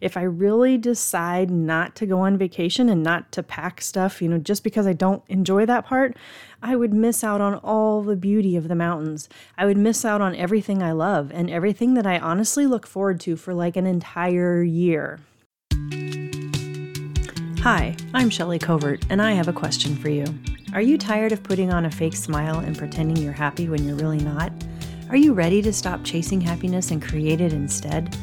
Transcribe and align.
If 0.00 0.16
I 0.16 0.22
really 0.22 0.76
decide 0.76 1.50
not 1.50 1.94
to 1.96 2.06
go 2.06 2.20
on 2.20 2.36
vacation 2.36 2.88
and 2.88 3.00
not 3.00 3.30
to 3.30 3.44
pack 3.44 3.80
stuff, 3.80 4.20
you 4.20 4.28
know, 4.28 4.38
just 4.38 4.64
because 4.64 4.88
I 4.88 4.92
don't 4.92 5.22
enjoy 5.28 5.66
that 5.66 5.86
part, 5.86 6.16
I 6.60 6.74
would 6.74 6.92
miss 6.92 7.22
out 7.22 7.40
on 7.40 7.54
all 7.56 8.02
the 8.02 8.16
beauty 8.16 8.56
of 8.56 8.66
the 8.66 8.74
mountains. 8.74 9.28
I 9.56 9.66
would 9.66 9.76
miss 9.76 10.04
out 10.04 10.20
on 10.20 10.34
everything 10.34 10.82
I 10.82 10.90
love 10.90 11.30
and 11.32 11.48
everything 11.48 11.94
that 11.94 12.08
I 12.08 12.18
honestly 12.18 12.66
look 12.66 12.88
forward 12.88 13.20
to 13.20 13.36
for 13.36 13.54
like 13.54 13.76
an 13.76 13.86
entire 13.86 14.64
year. 14.64 15.20
Hi, 17.60 17.94
I'm 18.12 18.30
Shelly 18.30 18.58
Covert, 18.58 19.06
and 19.08 19.22
I 19.22 19.32
have 19.32 19.46
a 19.46 19.52
question 19.52 19.94
for 19.94 20.08
you. 20.08 20.26
Are 20.74 20.82
you 20.82 20.98
tired 20.98 21.30
of 21.30 21.44
putting 21.44 21.72
on 21.72 21.84
a 21.84 21.90
fake 21.90 22.16
smile 22.16 22.58
and 22.58 22.76
pretending 22.76 23.18
you're 23.18 23.32
happy 23.32 23.68
when 23.68 23.84
you're 23.84 23.96
really 23.96 24.18
not? 24.18 24.52
Are 25.08 25.16
you 25.16 25.34
ready 25.34 25.62
to 25.62 25.72
stop 25.72 26.02
chasing 26.02 26.40
happiness 26.40 26.90
and 26.90 27.00
create 27.00 27.40
it 27.40 27.52
instead? 27.52 28.14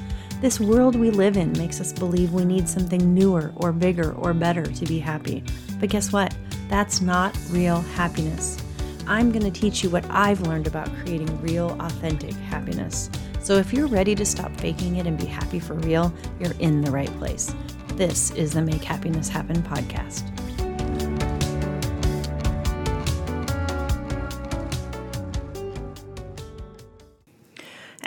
This 0.42 0.60
world 0.60 0.96
we 0.96 1.12
live 1.12 1.38
in 1.38 1.52
makes 1.52 1.80
us 1.80 1.94
believe 1.94 2.34
we 2.34 2.46
need 2.46 2.68
something 2.68 3.14
newer 3.14 3.54
or 3.58 3.72
bigger 3.72 4.14
or 4.14 4.34
better 4.34 4.66
to 4.66 4.86
be 4.86 4.98
happy. 4.98 5.44
But 5.80 5.90
guess 5.90 6.12
what? 6.12 6.36
That's 6.68 7.00
not 7.00 7.38
real 7.52 7.82
happiness. 7.82 8.58
I'm 9.06 9.32
going 9.32 9.44
to 9.44 9.52
teach 9.52 9.84
you 9.84 9.92
what 9.92 10.04
I've 10.10 10.42
learned 10.42 10.66
about 10.66 10.92
creating 10.96 11.40
real, 11.44 11.78
authentic 11.80 12.34
happiness. 12.34 13.12
So 13.40 13.58
if 13.58 13.72
you're 13.72 13.86
ready 13.86 14.16
to 14.16 14.26
stop 14.26 14.52
faking 14.60 14.96
it 14.96 15.06
and 15.06 15.16
be 15.16 15.28
happy 15.28 15.60
for 15.60 15.76
real, 15.76 16.12
you're 16.40 16.56
in 16.58 16.82
the 16.82 16.90
right 16.90 17.16
place. 17.20 17.54
This 17.94 18.32
is 18.32 18.54
the 18.54 18.64
Make 18.64 18.84
Happiness 18.84 19.30
Happen 19.30 19.62
podcast. 19.62 20.24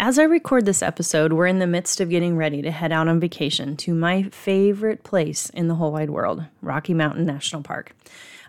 As 0.07 0.19
I 0.19 0.25
record 0.25 0.67
this 0.67 0.83
episode, 0.83 1.33
we're 1.33 1.47
in 1.47 1.61
the 1.61 1.67
midst 1.67 1.99
of 1.99 2.11
getting 2.11 2.37
ready 2.37 2.61
to 2.61 2.71
head 2.71 2.93
out 2.93 3.09
on 3.09 3.21
vacation 3.21 3.75
to 3.79 3.95
my 3.95 4.25
favorite 4.25 5.03
place 5.03 5.49
in 5.49 5.67
the 5.67 5.77
whole 5.77 5.93
wide 5.93 6.11
world, 6.11 6.45
Rocky 6.61 6.93
Mountain 6.93 7.25
National 7.25 7.63
Park. 7.63 7.97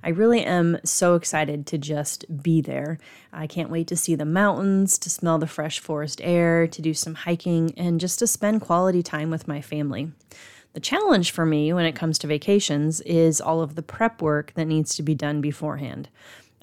I 0.03 0.09
really 0.09 0.43
am 0.43 0.77
so 0.83 1.15
excited 1.15 1.65
to 1.67 1.77
just 1.77 2.25
be 2.43 2.59
there. 2.59 2.99
I 3.31 3.47
can't 3.47 3.69
wait 3.69 3.87
to 3.87 3.95
see 3.95 4.15
the 4.15 4.25
mountains, 4.25 4.97
to 4.97 5.09
smell 5.09 5.37
the 5.37 5.47
fresh 5.47 5.79
forest 5.79 6.19
air, 6.21 6.67
to 6.67 6.81
do 6.81 6.93
some 6.93 7.15
hiking, 7.15 7.73
and 7.77 8.01
just 8.01 8.19
to 8.19 8.27
spend 8.27 8.59
quality 8.59 9.01
time 9.01 9.29
with 9.29 9.47
my 9.47 9.61
family. 9.61 10.11
The 10.73 10.81
challenge 10.81 11.31
for 11.31 11.45
me 11.45 11.71
when 11.71 11.85
it 11.85 11.95
comes 11.95 12.19
to 12.19 12.27
vacations 12.27 12.99
is 12.99 13.39
all 13.39 13.61
of 13.61 13.75
the 13.75 13.81
prep 13.81 14.21
work 14.21 14.51
that 14.55 14.65
needs 14.65 14.93
to 14.95 15.03
be 15.03 15.15
done 15.15 15.39
beforehand. 15.39 16.09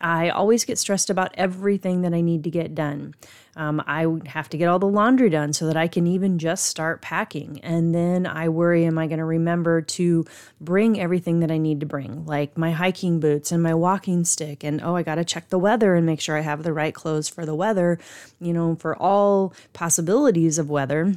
I 0.02 0.30
always 0.30 0.64
get 0.64 0.78
stressed 0.78 1.10
about 1.10 1.32
everything 1.34 2.02
that 2.02 2.12
I 2.12 2.20
need 2.20 2.42
to 2.44 2.50
get 2.50 2.74
done. 2.74 3.14
Um, 3.54 3.82
I 3.86 4.06
have 4.26 4.48
to 4.48 4.56
get 4.56 4.66
all 4.66 4.78
the 4.78 4.86
laundry 4.86 5.30
done 5.30 5.52
so 5.52 5.66
that 5.66 5.76
I 5.76 5.86
can 5.86 6.06
even 6.06 6.38
just 6.38 6.66
start 6.66 7.02
packing. 7.02 7.60
And 7.62 7.94
then 7.94 8.26
I 8.26 8.48
worry, 8.48 8.84
am 8.84 8.98
I 8.98 9.06
going 9.06 9.18
to 9.18 9.24
remember 9.24 9.80
to 9.82 10.24
bring 10.60 10.98
everything 10.98 11.40
that 11.40 11.50
I 11.50 11.58
need 11.58 11.80
to 11.80 11.86
bring, 11.86 12.26
like 12.26 12.58
my 12.58 12.72
hiking 12.72 13.20
boots 13.20 13.52
and 13.52 13.62
my 13.62 13.74
walking 13.74 14.24
stick? 14.24 14.64
And 14.64 14.82
oh, 14.82 14.96
I 14.96 15.02
got 15.02 15.16
to 15.16 15.24
check 15.24 15.50
the 15.50 15.58
weather 15.58 15.94
and 15.94 16.04
make 16.04 16.20
sure 16.20 16.36
I 16.36 16.40
have 16.40 16.62
the 16.62 16.72
right 16.72 16.94
clothes 16.94 17.28
for 17.28 17.46
the 17.46 17.54
weather, 17.54 17.98
you 18.40 18.52
know, 18.52 18.74
for 18.74 18.96
all 18.96 19.54
possibilities 19.72 20.58
of 20.58 20.68
weather. 20.68 21.14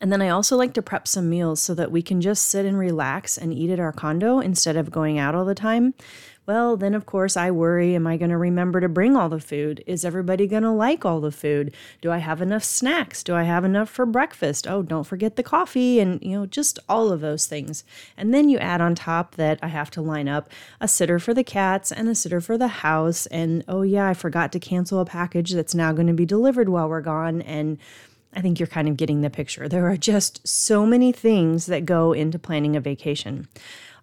And 0.00 0.12
then 0.12 0.22
I 0.22 0.28
also 0.28 0.56
like 0.56 0.74
to 0.74 0.82
prep 0.82 1.08
some 1.08 1.28
meals 1.28 1.60
so 1.60 1.74
that 1.74 1.90
we 1.90 2.02
can 2.02 2.20
just 2.20 2.46
sit 2.46 2.64
and 2.64 2.78
relax 2.78 3.36
and 3.36 3.52
eat 3.52 3.70
at 3.70 3.80
our 3.80 3.92
condo 3.92 4.38
instead 4.38 4.76
of 4.76 4.90
going 4.90 5.18
out 5.18 5.34
all 5.34 5.44
the 5.44 5.54
time. 5.54 5.94
Well, 6.48 6.78
then 6.78 6.94
of 6.94 7.04
course 7.04 7.36
I 7.36 7.50
worry 7.50 7.94
am 7.94 8.06
I 8.06 8.16
going 8.16 8.30
to 8.30 8.38
remember 8.38 8.80
to 8.80 8.88
bring 8.88 9.14
all 9.14 9.28
the 9.28 9.38
food? 9.38 9.84
Is 9.86 10.02
everybody 10.02 10.46
going 10.46 10.62
to 10.62 10.70
like 10.70 11.04
all 11.04 11.20
the 11.20 11.30
food? 11.30 11.74
Do 12.00 12.10
I 12.10 12.18
have 12.18 12.40
enough 12.40 12.64
snacks? 12.64 13.22
Do 13.22 13.34
I 13.34 13.42
have 13.42 13.66
enough 13.66 13.90
for 13.90 14.06
breakfast? 14.06 14.66
Oh, 14.66 14.80
don't 14.82 15.06
forget 15.06 15.36
the 15.36 15.42
coffee 15.42 16.00
and, 16.00 16.22
you 16.22 16.38
know, 16.38 16.46
just 16.46 16.78
all 16.88 17.12
of 17.12 17.20
those 17.20 17.46
things. 17.46 17.84
And 18.16 18.32
then 18.32 18.48
you 18.48 18.56
add 18.56 18.80
on 18.80 18.94
top 18.94 19.34
that 19.34 19.58
I 19.60 19.68
have 19.68 19.90
to 19.90 20.00
line 20.00 20.26
up 20.26 20.50
a 20.80 20.88
sitter 20.88 21.18
for 21.18 21.34
the 21.34 21.44
cats 21.44 21.92
and 21.92 22.08
a 22.08 22.14
sitter 22.14 22.40
for 22.40 22.56
the 22.56 22.68
house. 22.68 23.26
And 23.26 23.62
oh, 23.68 23.82
yeah, 23.82 24.08
I 24.08 24.14
forgot 24.14 24.50
to 24.52 24.58
cancel 24.58 25.00
a 25.00 25.04
package 25.04 25.52
that's 25.52 25.74
now 25.74 25.92
going 25.92 26.06
to 26.06 26.14
be 26.14 26.24
delivered 26.24 26.70
while 26.70 26.88
we're 26.88 27.02
gone. 27.02 27.42
And 27.42 27.76
I 28.34 28.40
think 28.40 28.58
you're 28.58 28.68
kind 28.68 28.88
of 28.88 28.96
getting 28.96 29.20
the 29.20 29.28
picture. 29.28 29.68
There 29.68 29.86
are 29.86 29.98
just 29.98 30.48
so 30.48 30.86
many 30.86 31.12
things 31.12 31.66
that 31.66 31.84
go 31.84 32.14
into 32.14 32.38
planning 32.38 32.74
a 32.74 32.80
vacation 32.80 33.48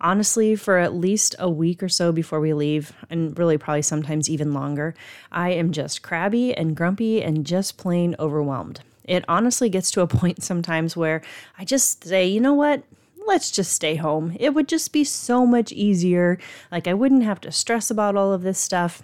honestly, 0.01 0.55
for 0.55 0.77
at 0.77 0.93
least 0.93 1.35
a 1.39 1.49
week 1.49 1.81
or 1.81 1.89
so 1.89 2.11
before 2.11 2.39
we 2.39 2.53
leave, 2.53 2.93
and 3.09 3.37
really 3.37 3.57
probably 3.57 3.81
sometimes 3.81 4.29
even 4.29 4.53
longer, 4.53 4.93
I 5.31 5.51
am 5.51 5.71
just 5.71 6.01
crabby 6.01 6.55
and 6.55 6.75
grumpy 6.75 7.21
and 7.21 7.45
just 7.45 7.77
plain 7.77 8.15
overwhelmed. 8.19 8.81
It 9.03 9.25
honestly 9.27 9.69
gets 9.69 9.91
to 9.91 10.01
a 10.01 10.07
point 10.19 10.43
sometimes 10.43 10.97
where 10.97 11.21
I 11.57 11.65
just 11.65 12.03
say, 12.03 12.25
you 12.25 12.41
know 12.41 12.53
what? 12.53 12.83
Let's 13.27 13.49
just 13.49 13.73
stay 13.73 13.95
home. 13.95 14.35
It 14.39 14.53
would 14.53 14.67
just 14.67 14.93
be 14.93 15.03
so 15.03 15.45
much 15.45 15.71
easier. 15.71 16.37
Like, 16.71 16.87
I 16.87 16.93
wouldn't 16.93 17.23
have 17.23 17.41
to 17.41 17.51
stress 17.51 17.89
about 17.89 18.15
all 18.15 18.31
of 18.31 18.43
this 18.43 18.59
stuff. 18.59 19.01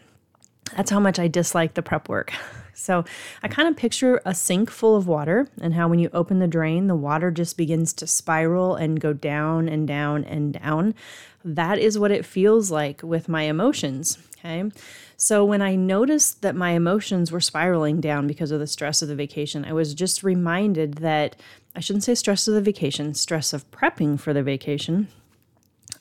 That's 0.75 0.91
how 0.91 1.00
much 1.00 1.18
I 1.18 1.28
dislike 1.28 1.74
the 1.74 1.81
prep 1.81 2.07
work. 2.07 2.31
So 2.74 3.06
I 3.44 3.48
kind 3.48 3.68
of 3.68 3.76
picture 3.76 4.22
a 4.26 4.34
sink 4.34 4.70
full 4.70 4.96
of 4.96 5.08
water 5.08 5.48
and 5.62 5.74
how 5.74 5.88
when 5.88 6.00
you 6.00 6.09
open 6.14 6.40
the 6.40 6.48
drain, 6.48 6.88
the 6.88 6.96
water 6.96 7.32
just 7.32 7.58
begins 7.58 7.94
to 7.94 8.08
spiral 8.08 8.76
and 8.76 9.00
go 9.00 9.14
down 9.14 9.70
and 9.70 9.88
down 9.88 10.24
and 10.26 10.54
down. 10.54 10.96
That 11.44 11.80
is 11.80 11.98
what 12.00 12.12
it 12.12 12.26
feels 12.26 12.72
like 12.72 13.02
with 13.04 13.30
my 13.30 13.44
emotions. 13.44 14.18
Okay. 14.40 14.70
So 15.18 15.46
when 15.46 15.62
I 15.62 15.76
noticed 15.76 16.42
that 16.42 16.56
my 16.56 16.72
emotions 16.72 17.31
were 17.31 17.40
spiraling 17.40 18.02
down 18.02 18.26
because 18.26 18.50
of 18.50 18.60
the 18.60 18.66
stress 18.66 19.04
of 19.04 19.08
the 19.08 19.16
vacation, 19.16 19.64
I 19.64 19.74
was 19.74 19.94
just 19.94 20.24
reminded 20.24 20.96
that 20.96 21.36
I 21.76 21.80
shouldn't 21.80 22.04
say 22.04 22.16
stress 22.16 22.48
of 22.48 22.56
the 22.56 22.62
vacation, 22.62 23.14
stress 23.14 23.54
of 23.54 23.70
prepping 23.70 24.20
for 24.20 24.34
the 24.34 24.42
vacation 24.42 25.10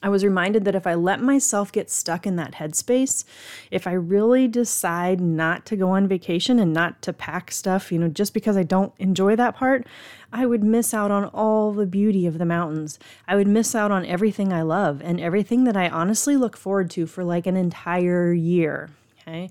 I 0.02 0.08
was 0.08 0.24
reminded 0.24 0.64
that 0.64 0.74
if 0.74 0.86
I 0.86 0.94
let 0.94 1.20
myself 1.20 1.70
get 1.70 1.90
stuck 1.90 2.26
in 2.26 2.36
that 2.36 2.54
headspace, 2.54 3.24
if 3.70 3.86
I 3.86 3.92
really 3.92 4.48
decide 4.48 5.20
not 5.20 5.66
to 5.66 5.76
go 5.76 5.90
on 5.90 6.08
vacation 6.08 6.58
and 6.58 6.72
not 6.72 7.02
to 7.02 7.12
pack 7.12 7.50
stuff, 7.50 7.92
you 7.92 7.98
know, 7.98 8.08
just 8.08 8.32
because 8.32 8.56
I 8.56 8.62
don't 8.62 8.94
enjoy 8.98 9.36
that 9.36 9.56
part, 9.56 9.86
I 10.32 10.46
would 10.46 10.64
miss 10.64 10.94
out 10.94 11.10
on 11.10 11.26
all 11.26 11.72
the 11.72 11.86
beauty 11.86 12.26
of 12.26 12.38
the 12.38 12.46
mountains. 12.46 12.98
I 13.28 13.36
would 13.36 13.48
miss 13.48 13.74
out 13.74 13.90
on 13.90 14.06
everything 14.06 14.52
I 14.52 14.62
love 14.62 15.02
and 15.04 15.20
everything 15.20 15.64
that 15.64 15.76
I 15.76 15.90
honestly 15.90 16.36
look 16.36 16.56
forward 16.56 16.90
to 16.92 17.06
for 17.06 17.22
like 17.22 17.46
an 17.46 17.56
entire 17.56 18.32
year. 18.32 18.88
Okay 19.30 19.50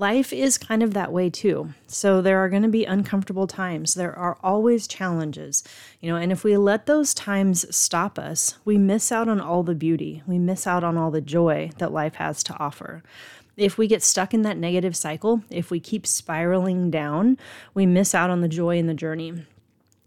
life 0.00 0.32
is 0.32 0.58
kind 0.58 0.82
of 0.82 0.94
that 0.94 1.12
way 1.12 1.28
too. 1.28 1.74
So 1.86 2.22
there 2.22 2.38
are 2.38 2.48
going 2.48 2.62
to 2.62 2.68
be 2.68 2.84
uncomfortable 2.86 3.46
times. 3.46 3.94
There 3.94 4.16
are 4.18 4.38
always 4.42 4.88
challenges, 4.88 5.62
you 6.00 6.10
know, 6.10 6.16
and 6.16 6.32
if 6.32 6.42
we 6.42 6.56
let 6.56 6.86
those 6.86 7.12
times 7.12 7.74
stop 7.74 8.18
us, 8.18 8.58
we 8.64 8.78
miss 8.78 9.12
out 9.12 9.28
on 9.28 9.40
all 9.40 9.62
the 9.62 9.74
beauty. 9.74 10.22
We 10.26 10.38
miss 10.38 10.66
out 10.66 10.82
on 10.82 10.96
all 10.96 11.10
the 11.10 11.20
joy 11.20 11.70
that 11.78 11.92
life 11.92 12.14
has 12.14 12.42
to 12.44 12.58
offer. 12.58 13.02
If 13.56 13.76
we 13.76 13.86
get 13.86 14.02
stuck 14.02 14.32
in 14.32 14.40
that 14.42 14.56
negative 14.56 14.96
cycle, 14.96 15.42
if 15.50 15.70
we 15.70 15.80
keep 15.80 16.06
spiraling 16.06 16.90
down, 16.90 17.36
we 17.74 17.84
miss 17.84 18.14
out 18.14 18.30
on 18.30 18.40
the 18.40 18.48
joy 18.48 18.78
in 18.78 18.86
the 18.86 18.94
journey. 18.94 19.44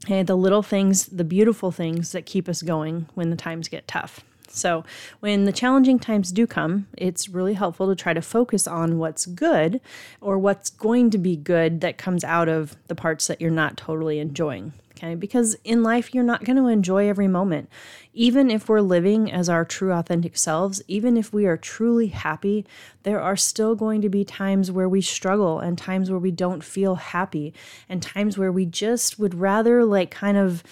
Hey, 0.07 0.23
the 0.23 0.35
little 0.35 0.63
things, 0.63 1.05
the 1.05 1.23
beautiful 1.23 1.71
things 1.71 2.13
that 2.13 2.25
keep 2.25 2.49
us 2.49 2.63
going 2.63 3.07
when 3.13 3.29
the 3.29 3.35
times 3.35 3.69
get 3.69 3.87
tough. 3.87 4.21
So, 4.55 4.85
when 5.19 5.45
the 5.45 5.51
challenging 5.51 5.97
times 5.97 6.31
do 6.31 6.45
come, 6.45 6.87
it's 6.95 7.27
really 7.27 7.53
helpful 7.53 7.87
to 7.87 7.95
try 7.95 8.13
to 8.13 8.21
focus 8.21 8.67
on 8.67 8.99
what's 8.99 9.25
good 9.25 9.81
or 10.21 10.37
what's 10.37 10.69
going 10.69 11.09
to 11.09 11.17
be 11.17 11.35
good 11.35 11.81
that 11.81 11.97
comes 11.97 12.23
out 12.23 12.47
of 12.47 12.75
the 12.87 12.95
parts 12.95 13.27
that 13.27 13.41
you're 13.41 13.49
not 13.49 13.77
totally 13.77 14.19
enjoying. 14.19 14.73
Okay, 14.95 15.15
because 15.15 15.57
in 15.63 15.81
life, 15.81 16.13
you're 16.13 16.23
not 16.23 16.43
going 16.43 16.55
to 16.55 16.67
enjoy 16.67 17.09
every 17.09 17.27
moment. 17.27 17.67
Even 18.13 18.51
if 18.51 18.69
we're 18.69 18.79
living 18.79 19.31
as 19.31 19.49
our 19.49 19.65
true, 19.65 19.91
authentic 19.91 20.37
selves, 20.37 20.83
even 20.87 21.17
if 21.17 21.33
we 21.33 21.47
are 21.47 21.57
truly 21.57 22.07
happy, 22.07 22.63
there 23.01 23.19
are 23.19 23.35
still 23.35 23.75
going 23.75 24.01
to 24.01 24.09
be 24.09 24.23
times 24.23 24.71
where 24.71 24.87
we 24.87 25.01
struggle 25.01 25.59
and 25.59 25.79
times 25.79 26.11
where 26.11 26.19
we 26.19 26.31
don't 26.31 26.63
feel 26.63 26.95
happy 26.95 27.55
and 27.89 28.03
times 28.03 28.37
where 28.37 28.51
we 28.51 28.65
just 28.65 29.17
would 29.17 29.33
rather, 29.33 29.83
like, 29.83 30.11
kind 30.11 30.37
of 30.37 30.63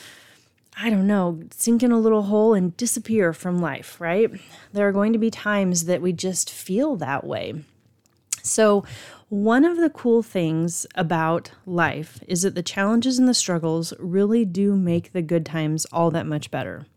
I 0.84 0.90
don't 0.90 1.06
know, 1.06 1.40
sink 1.52 1.84
in 1.84 1.92
a 1.92 2.00
little 2.00 2.24
hole 2.24 2.56
and 2.56 2.76
disappear 2.76 3.34
from 3.34 3.62
life, 3.62 4.02
right? 4.02 4.32
There 4.74 4.88
are 4.88 4.92
going 4.92 5.14
to 5.14 5.20
be 5.20 5.30
times 5.30 5.86
that 5.86 6.02
we 6.02 6.12
just 6.12 6.50
feel 6.50 6.96
that 6.96 7.24
way. 7.24 7.54
So, 8.42 8.84
one 9.30 9.64
of 9.64 9.78
the 9.78 9.92
cool 9.92 10.24
things 10.24 10.88
about 10.96 11.52
life 11.68 12.20
is 12.28 12.42
that 12.42 12.56
the 12.56 12.64
challenges 12.64 13.20
and 13.20 13.28
the 13.28 13.36
struggles 13.36 13.94
really 14.00 14.44
do 14.44 14.76
make 14.76 15.14
the 15.14 15.22
good 15.22 15.46
times 15.46 15.86
all 15.94 16.10
that 16.12 16.26
much 16.26 16.50
better. 16.50 16.88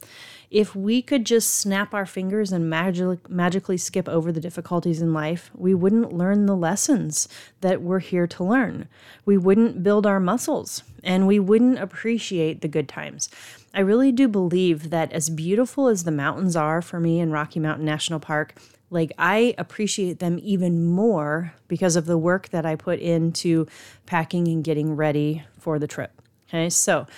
If 0.51 0.75
we 0.75 1.03
could 1.03 1.27
just 1.27 1.53
snap 1.53 1.93
our 1.93 2.07
fingers 2.07 2.53
and 2.53 2.71
magic- 2.71 3.29
magically 3.29 3.77
skip 3.77 4.09
over 4.09 4.33
the 4.33 4.41
difficulties 4.41 5.03
in 5.03 5.13
life, 5.13 5.51
we 5.55 5.75
wouldn't 5.75 6.13
learn 6.13 6.47
the 6.47 6.57
lessons 6.57 7.29
that 7.61 7.83
we're 7.83 7.99
here 7.99 8.27
to 8.29 8.45
learn. 8.45 8.89
We 9.27 9.37
wouldn't 9.37 9.83
build 9.83 10.07
our 10.07 10.21
muscles 10.21 10.83
and 11.03 11.27
we 11.27 11.39
wouldn't 11.39 11.79
appreciate 11.79 12.63
the 12.63 12.69
good 12.69 12.89
times. 12.89 13.29
I 13.75 13.81
really 13.81 14.13
do 14.13 14.29
believe 14.29 14.91
that 14.91 15.13
as 15.13 15.29
beautiful 15.29 15.89
as 15.89 16.05
the 16.05 16.13
mountains 16.13 16.55
are 16.55 16.81
for 16.81 17.01
me 17.01 17.19
in 17.19 17.33
Rocky 17.33 17.59
Mountain 17.59 17.85
National 17.85 18.21
Park, 18.21 18.55
like 18.89 19.11
I 19.19 19.55
appreciate 19.59 20.21
them 20.21 20.39
even 20.41 20.85
more 20.85 21.55
because 21.67 21.97
of 21.97 22.07
the 22.07 22.17
work 22.17 22.51
that 22.51 22.65
I 22.65 22.77
put 22.77 23.01
into 23.01 23.67
packing 24.07 24.47
and 24.47 24.63
getting 24.63 24.95
ready 24.95 25.43
for 25.59 25.81
the 25.81 25.89
trip. 25.89 26.23
Okay, 26.49 26.71
so 26.71 27.09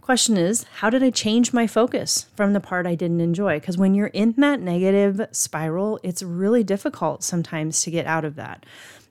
question 0.00 0.36
is, 0.36 0.64
how 0.78 0.90
did 0.90 1.04
I 1.04 1.10
change 1.10 1.52
my 1.52 1.68
focus 1.68 2.26
from 2.34 2.52
the 2.52 2.60
part 2.60 2.86
I 2.86 2.96
didn't 2.96 3.20
enjoy? 3.20 3.60
Because 3.60 3.78
when 3.78 3.94
you're 3.94 4.08
in 4.08 4.32
that 4.38 4.60
negative 4.60 5.28
spiral, 5.30 6.00
it's 6.02 6.22
really 6.22 6.64
difficult 6.64 7.22
sometimes 7.22 7.80
to 7.82 7.90
get 7.92 8.06
out 8.06 8.24
of 8.24 8.34
that. 8.34 8.66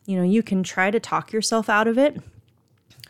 You 0.05 0.17
know, 0.17 0.23
you 0.23 0.43
can 0.43 0.61
try 0.61 0.91
to 0.91 0.99
talk 0.99 1.31
yourself 1.31 1.69
out 1.69 1.87
of 1.87 1.97
it. 1.97 2.21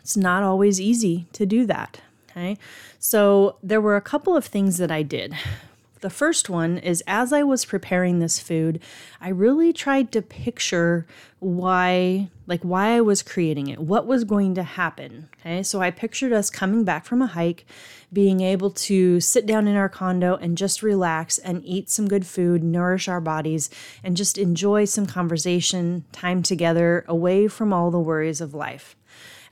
It's 0.00 0.16
not 0.16 0.44
always 0.44 0.80
easy 0.80 1.26
to 1.32 1.46
do 1.46 1.66
that. 1.66 2.00
Okay. 2.36 2.58
So 2.98 3.56
there 3.62 3.80
were 3.80 3.96
a 3.96 4.02
couple 4.02 4.36
of 4.36 4.44
things 4.44 4.76
that 4.76 4.90
I 4.90 5.02
did. 5.02 5.34
The 6.00 6.10
first 6.10 6.50
one 6.50 6.76
is 6.76 7.02
as 7.06 7.32
I 7.32 7.42
was 7.42 7.64
preparing 7.64 8.18
this 8.18 8.38
food, 8.38 8.80
I 9.20 9.30
really 9.30 9.72
tried 9.72 10.12
to 10.12 10.20
picture 10.20 11.06
why, 11.38 12.28
like, 12.46 12.62
why 12.62 12.96
I 12.96 13.00
was 13.00 13.22
creating 13.22 13.68
it, 13.68 13.80
what 13.80 14.06
was 14.06 14.24
going 14.24 14.54
to 14.56 14.62
happen. 14.62 15.30
Okay, 15.40 15.62
so 15.62 15.80
I 15.80 15.90
pictured 15.90 16.32
us 16.32 16.50
coming 16.50 16.84
back 16.84 17.06
from 17.06 17.22
a 17.22 17.26
hike, 17.26 17.64
being 18.12 18.40
able 18.40 18.70
to 18.70 19.20
sit 19.20 19.46
down 19.46 19.66
in 19.66 19.74
our 19.74 19.88
condo 19.88 20.36
and 20.36 20.58
just 20.58 20.82
relax 20.82 21.38
and 21.38 21.64
eat 21.64 21.88
some 21.88 22.06
good 22.06 22.26
food, 22.26 22.62
nourish 22.62 23.08
our 23.08 23.20
bodies, 23.20 23.70
and 24.04 24.16
just 24.16 24.36
enjoy 24.36 24.84
some 24.84 25.06
conversation, 25.06 26.04
time 26.12 26.42
together, 26.42 27.06
away 27.08 27.48
from 27.48 27.72
all 27.72 27.90
the 27.90 27.98
worries 27.98 28.42
of 28.42 28.52
life 28.52 28.96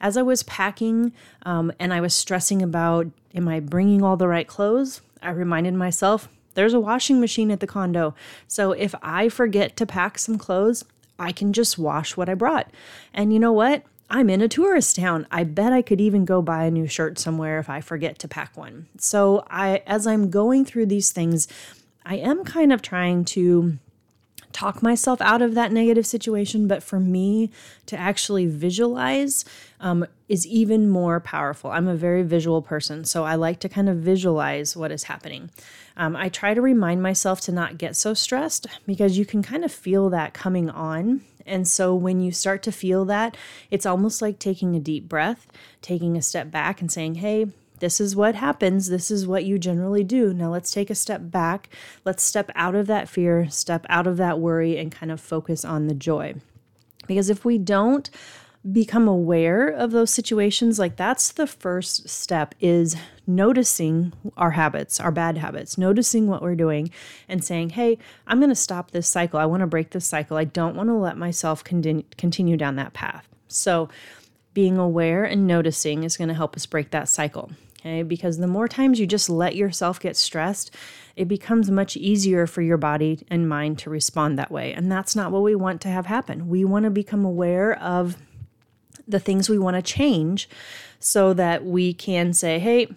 as 0.01 0.17
I 0.17 0.23
was 0.23 0.43
packing 0.43 1.13
um, 1.43 1.73
and 1.79 1.93
I 1.93 2.01
was 2.01 2.15
stressing 2.15 2.63
about, 2.63 3.07
am 3.35 3.49
I 3.49 3.61
bringing 3.61 4.03
all 4.03 4.17
the 4.17 4.29
right 4.29 4.47
clothes? 4.47 5.01
I 5.23 5.31
reminded 5.31 5.75
myself 5.75 6.29
there's 6.55 6.75
a 6.75 6.81
washing 6.81 7.21
machine 7.21 7.51
at 7.51 7.61
the 7.61 7.67
condo. 7.67 8.15
So 8.47 8.73
if 8.73 8.95
I 9.03 9.29
forget 9.29 9.77
to 9.77 9.87
pack 9.87 10.19
some 10.19 10.39
clothes, 10.39 10.85
I 11.19 11.33
can 11.33 11.53
just 11.53 11.79
wash 11.79 12.17
what 12.17 12.29
I 12.29 12.35
brought. 12.35 12.71
And 13.13 13.33
you 13.33 13.39
know 13.39 13.53
what? 13.53 13.83
I'm 14.11 14.31
in 14.31 14.43
a 14.43 14.49
tourist 14.49 14.97
town. 14.97 15.27
I 15.31 15.45
bet 15.45 15.73
I 15.73 15.83
could 15.83 16.01
even 16.01 16.25
go 16.25 16.43
buy 16.43 16.65
a 16.65 16.71
new 16.71 16.87
shirt 16.87 17.19
somewhere 17.19 17.59
if 17.59 17.71
I 17.71 17.81
forget 17.81 18.19
to 18.21 18.29
pack 18.29 18.57
one. 18.57 18.87
So 18.99 19.45
I 19.51 19.83
as 19.87 20.07
I'm 20.07 20.31
going 20.31 20.65
through 20.65 20.87
these 20.87 21.11
things, 21.11 21.49
I 22.05 22.17
am 22.17 22.45
kind 22.45 22.73
of 22.73 22.83
trying 22.83 23.25
to 23.27 23.79
talk 24.55 24.83
myself 24.83 25.21
out 25.21 25.43
of 25.43 25.55
that 25.55 25.73
negative 25.73 26.07
situation, 26.07 26.67
but 26.67 26.83
for 26.83 26.99
me 26.99 27.51
to 27.87 27.97
actually 27.99 28.47
visualize 28.47 29.45
um, 29.81 30.07
is 30.29 30.47
even 30.47 30.89
more 30.89 31.21
powerful. 31.21 31.71
I'm 31.71 31.89
a 31.89 31.97
very 31.97 32.23
visual 32.23 32.63
person, 32.63 33.05
so 33.05 33.25
I 33.25 33.35
like 33.35 33.61
to 33.61 33.69
kind 33.69 33.89
of 33.89 33.99
visualize 33.99 34.75
what 34.77 34.93
is 34.93 35.03
happening. 35.05 35.51
Um, 35.97 36.17
I 36.17 36.29
try 36.29 36.55
to 36.55 36.63
remind 36.63 37.03
myself 37.03 37.41
to 37.43 37.53
not 37.53 37.79
get 37.79 37.97
so 37.97 38.15
stressed 38.15 38.67
because 38.87 39.19
you 39.19 39.27
can 39.27 39.43
kind 39.43 39.65
of 39.65 39.73
feel 39.73 40.09
that 40.11 40.33
coming 40.33 40.71
on. 40.71 41.23
And 41.45 41.69
so 41.69 41.95
when 41.95 42.21
you 42.21 42.33
start 42.33 42.63
to 42.63 42.73
feel 42.73 43.05
that, 43.07 43.37
it's 43.71 43.85
almost 43.85 44.23
like 44.23 44.39
taking 44.39 44.75
a 44.75 44.81
deep 44.81 45.09
breath, 45.09 45.47
taking 45.83 46.17
a 46.17 46.23
step 46.23 46.51
back, 46.51 46.81
and 46.81 46.91
saying, 46.91 47.17
hey, 47.17 47.49
this 47.85 48.01
is 48.01 48.17
what 48.17 48.35
happens. 48.35 48.89
This 48.89 49.11
is 49.11 49.27
what 49.27 49.45
you 49.45 49.59
generally 49.59 50.03
do. 50.03 50.33
Now 50.33 50.51
let's 50.51 50.71
take 50.71 50.89
a 50.89 50.95
step 50.95 51.21
back. 51.25 51.69
Let's 52.03 52.23
step 52.23 52.51
out 52.55 52.75
of 52.75 52.87
that 52.87 53.11
fear, 53.11 53.47
step 53.51 53.85
out 53.91 54.07
of 54.07 54.17
that 54.17 54.41
worry, 54.41 54.79
and 54.79 54.91
kind 54.91 55.13
of 55.13 55.21
focus 55.21 55.67
on 55.67 55.87
the 55.87 55.93
joy. 55.93 56.37
Because 57.07 57.29
if 57.29 57.45
we 57.45 57.59
don't 57.59 58.09
become 58.73 59.07
aware 59.07 59.69
of 59.69 59.91
those 59.91 60.11
situations, 60.11 60.79
like 60.79 60.97
that's 60.97 61.31
the 61.33 61.47
first 61.47 62.09
step 62.09 62.55
is 62.59 62.97
noticing 63.27 64.15
our 64.39 64.53
habits, 64.53 64.99
our 64.99 65.13
bad 65.13 65.37
habits, 65.37 65.77
noticing 65.77 66.27
what 66.27 66.41
we're 66.41 66.55
doing 66.55 66.91
and 67.29 67.45
saying, 67.45 67.69
hey, 67.69 67.99
I'm 68.27 68.39
going 68.39 68.49
to 68.49 68.55
stop 68.55 68.93
this 68.93 69.07
cycle. 69.07 69.39
I 69.39 69.45
want 69.45 69.61
to 69.61 69.67
break 69.67 69.91
this 69.91 70.07
cycle. 70.07 70.39
I 70.39 70.45
don't 70.45 70.75
want 70.75 70.89
to 70.89 70.95
let 70.95 71.19
myself 71.19 71.63
continue 71.63 72.57
down 72.57 72.77
that 72.77 72.95
path. 72.95 73.29
So, 73.47 73.91
being 74.55 74.79
aware 74.79 75.25
and 75.25 75.49
noticing 75.49 76.05
is 76.05 76.17
going 76.17 76.29
to 76.29 76.35
help 76.35 76.55
us 76.55 76.65
break 76.65 76.93
that 76.93 77.09
cycle. 77.09 77.51
Okay, 77.85 78.03
because 78.03 78.39
the 78.39 78.47
more 78.47 78.67
times 78.67 78.99
you 78.99 79.07
just 79.07 79.29
let 79.29 79.57
yourself 79.57 80.01
get 80.01 80.17
stressed, 80.17 80.75
it 81.17 81.29
becomes 81.29 81.71
much 81.71 81.99
easier 81.99 82.47
for 82.47 82.63
your 82.63 82.79
body 82.79 83.21
and 83.29 83.47
mind 83.47 83.79
to 83.81 83.91
respond 83.91 84.39
that 84.39 84.51
way. 84.51 84.73
And 84.73 84.91
that's 84.91 85.15
not 85.15 85.31
what 85.31 85.43
we 85.43 85.55
want 85.55 85.83
to 85.83 85.89
have 85.89 86.07
happen. 86.07 86.49
We 86.49 86.65
want 86.65 86.85
to 86.85 86.91
become 86.91 87.27
aware 87.27 87.79
of 87.79 88.17
the 89.07 89.21
things 89.21 89.51
we 89.51 89.59
want 89.59 89.77
to 89.77 89.83
change 89.83 90.49
so 90.99 91.35
that 91.35 91.67
we 91.67 91.93
can 91.93 92.33
say, 92.33 92.59
hey, 92.59 92.89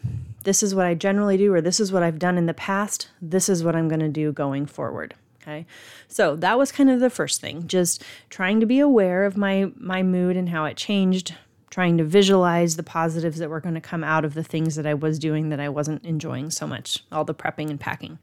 this 0.43 0.63
is 0.63 0.73
what 0.73 0.85
I 0.85 0.93
generally 0.93 1.35
do, 1.35 1.53
or 1.53 1.59
this 1.59 1.81
is 1.81 1.91
what 1.91 2.03
I've 2.03 2.19
done 2.19 2.37
in 2.37 2.45
the 2.45 2.53
past. 2.53 3.09
This 3.21 3.49
is 3.49 3.65
what 3.65 3.75
I'm 3.75 3.89
going 3.89 3.99
to 3.99 4.07
do 4.07 4.31
going 4.31 4.65
forward. 4.65 5.15
Okay. 5.41 5.65
So 6.07 6.37
that 6.37 6.57
was 6.57 6.71
kind 6.71 6.89
of 6.89 7.01
the 7.01 7.09
first 7.09 7.41
thing, 7.41 7.67
just 7.67 8.03
trying 8.29 8.61
to 8.61 8.65
be 8.65 8.79
aware 8.79 9.25
of 9.25 9.35
my 9.35 9.71
my 9.77 10.03
mood 10.03 10.37
and 10.37 10.47
how 10.49 10.63
it 10.63 10.77
changed 10.77 11.35
trying 11.69 11.97
to 11.97 12.03
visualize 12.03 12.75
the 12.75 12.83
positives 12.83 13.39
that 13.39 13.49
were 13.49 13.59
going 13.59 13.75
to 13.75 13.81
come 13.81 14.03
out 14.03 14.25
of 14.25 14.33
the 14.33 14.43
things 14.43 14.75
that 14.75 14.85
I 14.85 14.93
was 14.93 15.19
doing 15.19 15.49
that 15.49 15.59
I 15.59 15.69
wasn't 15.69 16.05
enjoying 16.05 16.49
so 16.49 16.65
much, 16.65 17.03
all 17.11 17.25
the 17.25 17.35
prepping 17.35 17.69
and 17.69 17.79
packing. 17.79 18.19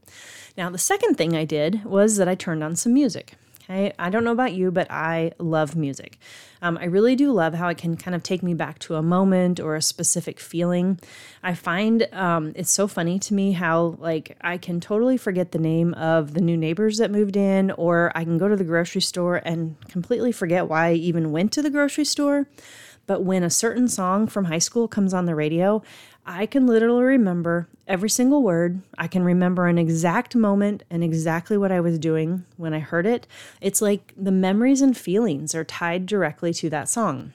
Now, 0.57 0.71
the 0.71 0.79
second 0.79 1.17
thing 1.17 1.37
I 1.37 1.45
did 1.45 1.85
was 1.85 2.17
that 2.17 2.29
I 2.29 2.35
turned 2.35 2.65
on 2.65 2.77
some 2.77 2.95
music. 2.95 3.35
Okay, 3.65 3.95
I 3.99 4.11
don't 4.11 4.25
know 4.25 4.33
about 4.33 4.53
you, 4.53 4.71
but 4.71 4.91
I 4.91 5.33
love 5.39 5.75
music. 5.75 6.19
Um, 6.61 6.77
I 6.77 6.85
really 6.85 7.17
do 7.17 7.33
love 7.33 7.55
how 7.55 7.69
it 7.69 7.79
can 7.79 7.97
kind 7.97 8.15
of 8.15 8.23
take 8.23 8.43
me 8.43 8.53
back 8.53 8.79
to 8.81 8.97
a 8.97 9.03
moment 9.03 9.59
or 9.59 9.75
a 9.75 9.81
specific 9.81 10.39
feeling. 10.39 11.01
I 11.43 11.55
find 11.55 12.07
um, 12.13 12.53
it's 12.57 12.71
so 12.71 12.87
funny 12.87 13.19
to 13.21 13.33
me 13.33 13.53
how, 13.53 13.97
like, 13.99 14.37
I 14.43 14.59
can 14.59 14.81
totally 14.81 15.17
forget 15.17 15.53
the 15.53 15.59
name 15.59 15.95
of 15.95 16.35
the 16.35 16.43
new 16.43 16.59
neighbors 16.59 16.99
that 16.99 17.11
moved 17.11 17.37
in, 17.37 17.71
or 17.73 18.13
I 18.15 18.25
can 18.25 18.37
go 18.37 18.49
to 18.49 18.57
the 18.57 18.65
grocery 18.65 19.01
store 19.01 19.41
and 19.45 19.77
completely 19.89 20.31
forget 20.31 20.69
why 20.69 20.89
I 20.89 20.93
even 20.95 21.33
went 21.33 21.51
to 21.53 21.63
the 21.63 21.71
grocery 21.71 22.05
store. 22.05 22.47
But 23.07 23.23
when 23.23 23.43
a 23.43 23.51
certain 23.51 23.89
song 23.89 24.27
from 24.27 24.47
high 24.47 24.59
school 24.59 24.89
comes 24.89 25.13
on 25.13 25.27
the 25.27 25.35
radio, 25.35 25.83
I 26.27 26.47
can 26.47 26.67
literally 26.67 27.05
remember 27.05 27.69
every 27.87 28.09
single 28.09 28.43
word. 28.43 28.81
I 28.97 29.09
can 29.09 29.25
remember 29.25 29.67
an 29.67 29.79
exact 29.79 30.35
moment 30.35 30.83
and 30.91 31.05
exactly 31.05 31.59
what 31.59 31.73
I 31.73 31.81
was 31.81 31.99
doing 31.99 32.45
when 32.57 32.73
I 32.73 32.79
heard 32.79 33.07
it. 33.07 33.27
It's 33.61 33.83
like 33.83 34.15
the 34.17 34.33
memories 34.33 34.81
and 34.81 34.97
feelings 34.97 35.55
are 35.55 35.65
tied 35.65 36.07
directly 36.07 36.55
to 36.55 36.71
that 36.71 36.89
song. 36.89 37.35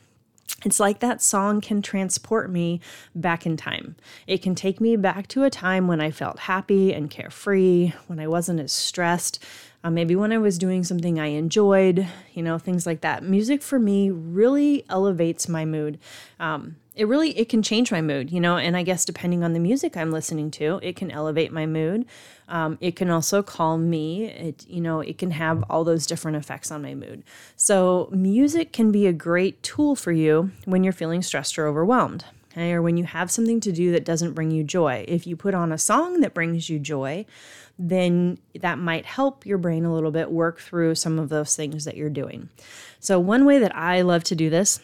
It's 0.65 0.79
like 0.79 0.99
that 0.99 1.21
song 1.21 1.61
can 1.61 1.81
transport 1.81 2.49
me 2.49 2.81
back 3.15 3.45
in 3.45 3.55
time. 3.55 3.95
It 4.27 4.41
can 4.41 4.55
take 4.55 4.81
me 4.81 4.97
back 4.97 5.27
to 5.29 5.43
a 5.43 5.49
time 5.49 5.87
when 5.87 6.01
I 6.01 6.11
felt 6.11 6.39
happy 6.39 6.93
and 6.93 7.09
carefree, 7.09 7.93
when 8.07 8.19
I 8.19 8.27
wasn't 8.27 8.59
as 8.59 8.73
stressed, 8.73 9.41
uh, 9.83 9.89
maybe 9.89 10.15
when 10.15 10.31
I 10.31 10.37
was 10.37 10.57
doing 10.57 10.83
something 10.83 11.19
I 11.19 11.27
enjoyed, 11.27 12.07
you 12.33 12.43
know, 12.43 12.57
things 12.57 12.85
like 12.85 13.01
that. 13.01 13.23
Music 13.23 13.61
for 13.61 13.79
me 13.79 14.09
really 14.09 14.83
elevates 14.89 15.47
my 15.47 15.65
mood. 15.65 15.99
Um, 16.39 16.75
it 16.95 17.07
really 17.07 17.37
it 17.39 17.47
can 17.47 17.63
change 17.63 17.91
my 17.91 18.01
mood, 18.01 18.29
you 18.29 18.41
know, 18.41 18.57
and 18.57 18.75
I 18.75 18.83
guess 18.83 19.05
depending 19.05 19.41
on 19.41 19.53
the 19.53 19.59
music 19.59 19.95
I'm 19.95 20.11
listening 20.11 20.51
to, 20.51 20.81
it 20.83 20.97
can 20.97 21.09
elevate 21.09 21.53
my 21.53 21.65
mood. 21.65 22.05
Um, 22.49 22.77
it 22.81 22.97
can 22.97 23.09
also 23.09 23.41
calm 23.41 23.89
me. 23.89 24.25
It 24.25 24.65
you 24.67 24.81
know 24.81 24.99
it 24.99 25.17
can 25.17 25.31
have 25.31 25.63
all 25.69 25.85
those 25.85 26.05
different 26.05 26.35
effects 26.35 26.71
on 26.71 26.81
my 26.81 26.93
mood. 26.95 27.23
So 27.55 28.09
music 28.11 28.73
can 28.73 28.91
be 28.91 29.07
a 29.07 29.13
great 29.13 29.63
tool 29.63 29.95
for 29.95 30.11
you 30.11 30.51
when 30.65 30.83
you're 30.83 30.91
feeling 30.91 31.21
stressed 31.21 31.57
or 31.57 31.67
overwhelmed. 31.67 32.25
Okay, 32.51 32.73
or 32.73 32.81
when 32.81 32.97
you 32.97 33.05
have 33.05 33.31
something 33.31 33.59
to 33.61 33.71
do 33.71 33.91
that 33.91 34.03
doesn't 34.03 34.33
bring 34.33 34.51
you 34.51 34.63
joy. 34.63 35.05
If 35.07 35.25
you 35.25 35.37
put 35.37 35.53
on 35.53 35.71
a 35.71 35.77
song 35.77 36.19
that 36.21 36.33
brings 36.33 36.69
you 36.69 36.79
joy, 36.79 37.25
then 37.79 38.37
that 38.59 38.77
might 38.77 39.05
help 39.05 39.45
your 39.45 39.57
brain 39.57 39.85
a 39.85 39.93
little 39.93 40.11
bit 40.11 40.29
work 40.29 40.59
through 40.59 40.95
some 40.95 41.17
of 41.17 41.29
those 41.29 41.55
things 41.55 41.85
that 41.85 41.95
you're 41.95 42.09
doing. 42.09 42.49
So, 42.99 43.19
one 43.19 43.45
way 43.45 43.57
that 43.59 43.75
I 43.75 44.01
love 44.01 44.25
to 44.25 44.35
do 44.35 44.49
this 44.49 44.81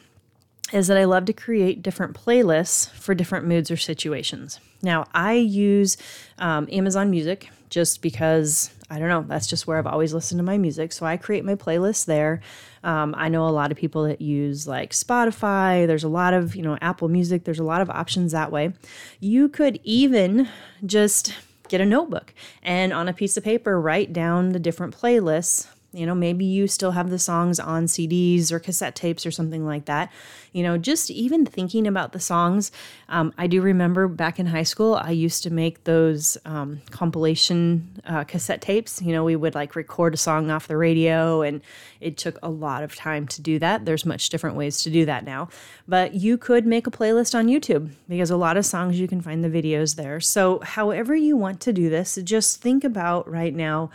is 0.74 0.88
that 0.88 0.98
I 0.98 1.04
love 1.04 1.26
to 1.26 1.34
create 1.34 1.84
different 1.84 2.16
playlists 2.16 2.90
for 2.92 3.14
different 3.14 3.46
moods 3.46 3.70
or 3.70 3.78
situations. 3.78 4.60
Now, 4.82 5.06
I 5.14 5.34
use 5.34 5.98
um, 6.40 6.68
Amazon 6.72 7.12
Music 7.12 7.50
just 7.70 8.02
because 8.02 8.72
I 8.90 9.00
don't 9.00 9.10
know, 9.10 9.26
that's 9.28 9.48
just 9.48 9.66
where 9.66 9.80
I've 9.80 9.88
always 9.88 10.14
listened 10.14 10.38
to 10.40 10.44
my 10.44 10.58
music. 10.58 10.94
So 10.94 11.06
I 11.06 11.18
create 11.18 11.44
my 11.44 11.56
playlists 11.56 12.06
there. 12.06 12.42
Um, 12.84 13.16
I 13.18 13.30
know 13.30 13.48
a 13.48 13.50
lot 13.50 13.72
of 13.72 13.78
people 13.78 14.04
that 14.04 14.22
use 14.22 14.68
like 14.68 14.92
Spotify. 14.92 15.88
There's 15.88 16.04
a 16.04 16.08
lot 16.10 16.36
of, 16.36 16.56
you 16.56 16.62
know, 16.62 16.78
Apple 16.82 17.10
Music. 17.10 17.44
There's 17.44 17.60
a 17.60 17.64
lot 17.64 17.82
of 17.82 17.90
options 17.90 18.32
that 18.32 18.52
way. 18.52 18.74
You 19.20 19.50
could 19.50 19.80
even 19.84 20.48
just 20.86 21.34
get 21.68 21.82
a 21.82 21.86
notebook 21.86 22.34
and 22.64 22.94
on 22.94 23.08
a 23.08 23.14
piece 23.14 23.38
of 23.38 23.44
paper 23.44 23.80
write 23.80 24.14
down 24.14 24.50
the 24.50 24.60
different 24.60 24.96
playlists 24.96 25.68
you 25.96 26.06
know 26.06 26.16
maybe 26.16 26.46
you 26.46 26.68
still 26.68 26.92
have 26.92 27.10
the 27.10 27.20
songs 27.20 27.60
on 27.60 27.86
cds 27.86 28.52
or 28.52 28.60
cassette 28.60 28.96
tapes 28.96 29.26
or 29.26 29.32
something 29.32 29.66
like 29.66 29.86
that. 29.86 30.12
You 30.54 30.64
know 30.64 30.78
just 30.78 31.12
even 31.12 31.46
thinking 31.46 31.86
about 31.88 32.14
the 32.14 32.20
songs 32.20 32.72
um, 33.10 33.34
i 33.38 33.48
do 33.48 33.62
remember 33.62 34.08
back 34.08 34.40
in 34.40 34.46
high 34.46 34.64
school 34.64 34.96
i 34.96 35.12
used 35.12 35.44
to 35.44 35.50
make 35.50 35.84
those 35.84 36.38
um, 36.46 36.82
compilation 36.92 38.02
uh, 38.06 38.24
cassette 38.24 38.62
tapes. 38.62 39.02
You 39.02 39.12
know 39.12 39.24
we 39.24 39.36
would 39.36 39.56
like 39.56 39.76
record 39.76 40.14
a 40.14 40.18
song 40.18 40.50
off 40.52 40.68
the 40.68 40.78
radio 40.78 41.42
and 41.42 41.62
it 42.00 42.18
took 42.18 42.38
a 42.44 42.50
lot 42.50 42.84
of 42.84 42.96
time 42.96 43.28
to 43.28 43.42
do 43.42 43.60
that. 43.60 43.86
There's 43.86 44.06
much 44.06 44.30
different 44.30 44.56
ways 44.56 44.82
to 44.84 44.90
do 44.90 45.06
that 45.06 45.26
now. 45.26 45.50
But 45.88 46.14
you 46.14 46.38
could 46.38 46.66
make 46.66 46.88
a 46.88 46.92
playlist 46.92 47.36
on 47.36 47.48
youtube 47.48 47.92
because 48.08 48.30
a 48.30 48.38
lot 48.38 48.58
of 48.58 48.66
songs 48.66 49.00
you 49.00 49.08
can 49.08 49.22
find 49.22 49.44
the 49.44 49.50
videos 49.50 49.96
there. 49.96 50.20
So 50.20 50.60
however 50.60 51.16
you 51.16 51.36
want 51.36 51.60
to 51.62 51.74
do 51.74 51.90
this 51.90 52.18
just 52.24 52.62
think 52.62 52.84
about 52.84 53.30
right 53.30 53.54
now 53.54 53.90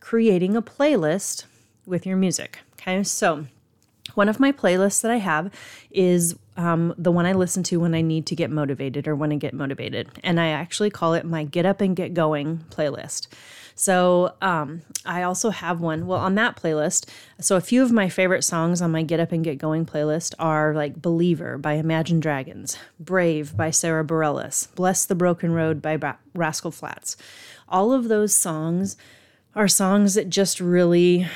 creating 0.00 0.56
a 0.56 0.62
playlist 0.62 1.44
with 1.86 2.06
your 2.06 2.16
music. 2.16 2.58
Okay, 2.74 3.02
so 3.02 3.46
one 4.14 4.28
of 4.28 4.40
my 4.40 4.52
playlists 4.52 5.00
that 5.02 5.10
I 5.10 5.18
have 5.18 5.52
is 5.90 6.36
um, 6.56 6.94
the 6.98 7.12
one 7.12 7.26
I 7.26 7.32
listen 7.32 7.62
to 7.64 7.78
when 7.78 7.94
I 7.94 8.00
need 8.00 8.26
to 8.26 8.34
get 8.34 8.50
motivated 8.50 9.06
or 9.06 9.14
when 9.14 9.32
I 9.32 9.36
get 9.36 9.54
motivated. 9.54 10.08
And 10.24 10.40
I 10.40 10.48
actually 10.48 10.90
call 10.90 11.14
it 11.14 11.24
my 11.24 11.44
Get 11.44 11.66
Up 11.66 11.80
and 11.80 11.94
Get 11.94 12.14
Going 12.14 12.64
playlist. 12.70 13.28
So 13.74 14.34
um, 14.42 14.82
I 15.06 15.22
also 15.22 15.50
have 15.50 15.80
one. 15.80 16.08
Well, 16.08 16.18
on 16.18 16.34
that 16.34 16.56
playlist, 16.56 17.08
so 17.40 17.54
a 17.54 17.60
few 17.60 17.80
of 17.80 17.92
my 17.92 18.08
favorite 18.08 18.42
songs 18.42 18.82
on 18.82 18.90
my 18.90 19.04
Get 19.04 19.20
Up 19.20 19.30
and 19.30 19.44
Get 19.44 19.58
Going 19.58 19.86
playlist 19.86 20.34
are 20.40 20.74
like 20.74 21.00
Believer 21.00 21.58
by 21.58 21.74
Imagine 21.74 22.18
Dragons, 22.18 22.76
Brave 22.98 23.56
by 23.56 23.70
Sara 23.70 24.04
Bareilles, 24.04 24.74
Bless 24.74 25.04
the 25.04 25.14
Broken 25.14 25.52
Road 25.52 25.80
by 25.80 25.96
Rascal 26.34 26.72
Flatts. 26.72 27.16
All 27.68 27.92
of 27.92 28.08
those 28.08 28.34
songs 28.34 28.96
are 29.54 29.68
songs 29.68 30.14
that 30.14 30.28
just 30.28 30.60
really, 30.60 31.26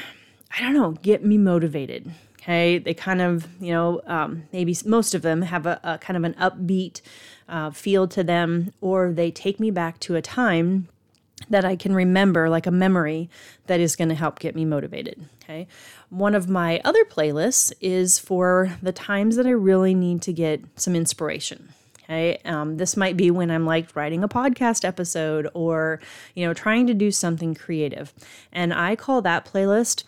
I 0.57 0.61
don't 0.61 0.75
know, 0.75 0.93
get 0.93 1.25
me 1.25 1.39
motivated. 1.39 2.11
Okay, 2.41 2.79
they 2.79 2.93
kind 2.93 3.23
of, 3.23 3.47
you 3.61 3.73
know, 3.73 4.03
um, 4.07 4.45
maybe 4.53 4.77
most 4.85 5.15
of 5.15 5.23
them 5.23 5.43
have 5.43 5.65
a, 5.65 5.79
a 5.85 5.99
kind 5.99 6.17
of 6.17 6.25
an 6.25 6.35
upbeat 6.35 7.01
uh, 7.49 7.71
feel 7.71 8.09
to 8.09 8.25
them, 8.25 8.73
or 8.81 9.13
they 9.13 9.31
take 9.31 9.61
me 9.61 9.71
back 9.71 10.01
to 10.01 10.17
a 10.17 10.23
time 10.23 10.89
that 11.49 11.65
I 11.65 11.77
can 11.77 11.95
remember, 11.95 12.49
like 12.49 12.67
a 12.67 12.73
memory 12.73 13.31
that 13.67 13.79
is 13.79 13.95
going 13.95 14.09
to 14.09 14.15
help 14.15 14.41
get 14.41 14.57
me 14.57 14.65
motivated. 14.65 15.29
Okay. 15.43 15.69
One 16.09 16.35
of 16.35 16.49
my 16.49 16.81
other 16.85 17.05
playlists 17.05 17.73
is 17.81 18.19
for 18.19 18.77
the 18.83 18.93
times 18.93 19.37
that 19.37 19.47
I 19.47 19.51
really 19.51 19.95
need 19.95 20.23
to 20.23 20.33
get 20.33 20.65
some 20.77 20.97
inspiration. 20.97 21.75
Um, 22.45 22.77
this 22.77 22.97
might 22.97 23.17
be 23.17 23.31
when 23.31 23.51
I'm 23.51 23.67
like 23.67 23.95
writing 23.97 24.23
a 24.23 24.29
podcast 24.29 24.85
episode 24.85 25.49
or, 25.55 26.01
you 26.35 26.47
know, 26.47 26.55
trying 26.55 26.87
to 26.87 26.95
do 26.95 27.11
something 27.11 27.55
creative. 27.55 28.13
And 28.53 28.73
I 28.73 28.97
call 28.97 29.23
that 29.23 29.45
playlist 29.45 30.05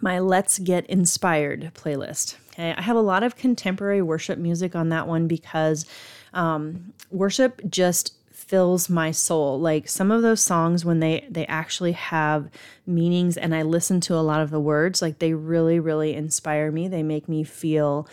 my 0.00 0.18
Let's 0.18 0.58
Get 0.58 0.86
Inspired 0.86 1.72
playlist. 1.74 2.36
Okay. 2.52 2.74
I 2.76 2.82
have 2.82 2.96
a 2.96 3.00
lot 3.02 3.22
of 3.22 3.36
contemporary 3.36 4.02
worship 4.02 4.38
music 4.38 4.74
on 4.74 4.88
that 4.90 5.06
one 5.06 5.26
because 5.26 5.86
um, 6.32 6.92
worship 7.10 7.60
just 7.68 8.14
fills 8.30 8.88
my 8.88 9.12
soul 9.12 9.60
like 9.60 9.88
some 9.88 10.10
of 10.10 10.22
those 10.22 10.40
songs 10.40 10.84
when 10.84 10.98
they 10.98 11.24
they 11.30 11.46
actually 11.46 11.92
have 11.92 12.50
meanings 12.84 13.36
and 13.36 13.54
i 13.54 13.62
listen 13.62 14.00
to 14.00 14.12
a 14.12 14.18
lot 14.18 14.40
of 14.40 14.50
the 14.50 14.58
words 14.58 15.00
like 15.00 15.20
they 15.20 15.32
really 15.34 15.78
really 15.78 16.14
inspire 16.14 16.72
me 16.72 16.88
they 16.88 17.02
make 17.02 17.28
me 17.28 17.44
feel 17.44 18.08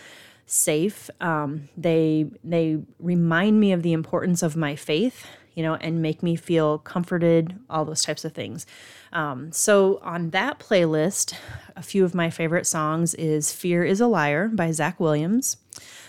safe. 0.50 1.10
Um, 1.20 1.68
they 1.76 2.30
they 2.42 2.78
remind 2.98 3.60
me 3.60 3.72
of 3.72 3.82
the 3.82 3.92
importance 3.92 4.42
of 4.42 4.56
my 4.56 4.76
faith 4.76 5.26
you 5.54 5.64
know 5.64 5.74
and 5.74 6.00
make 6.00 6.22
me 6.22 6.36
feel 6.36 6.78
comforted 6.78 7.58
all 7.68 7.84
those 7.84 8.02
types 8.02 8.24
of 8.24 8.32
things. 8.32 8.64
Um, 9.12 9.50
so 9.50 9.98
on 10.02 10.30
that 10.30 10.60
playlist 10.60 11.34
a 11.74 11.82
few 11.82 12.04
of 12.04 12.14
my 12.14 12.30
favorite 12.30 12.66
songs 12.66 13.14
is 13.14 13.52
fear 13.52 13.84
is 13.84 14.00
a 14.00 14.06
liar 14.06 14.48
by 14.48 14.70
zach 14.70 15.00
williams 15.00 15.56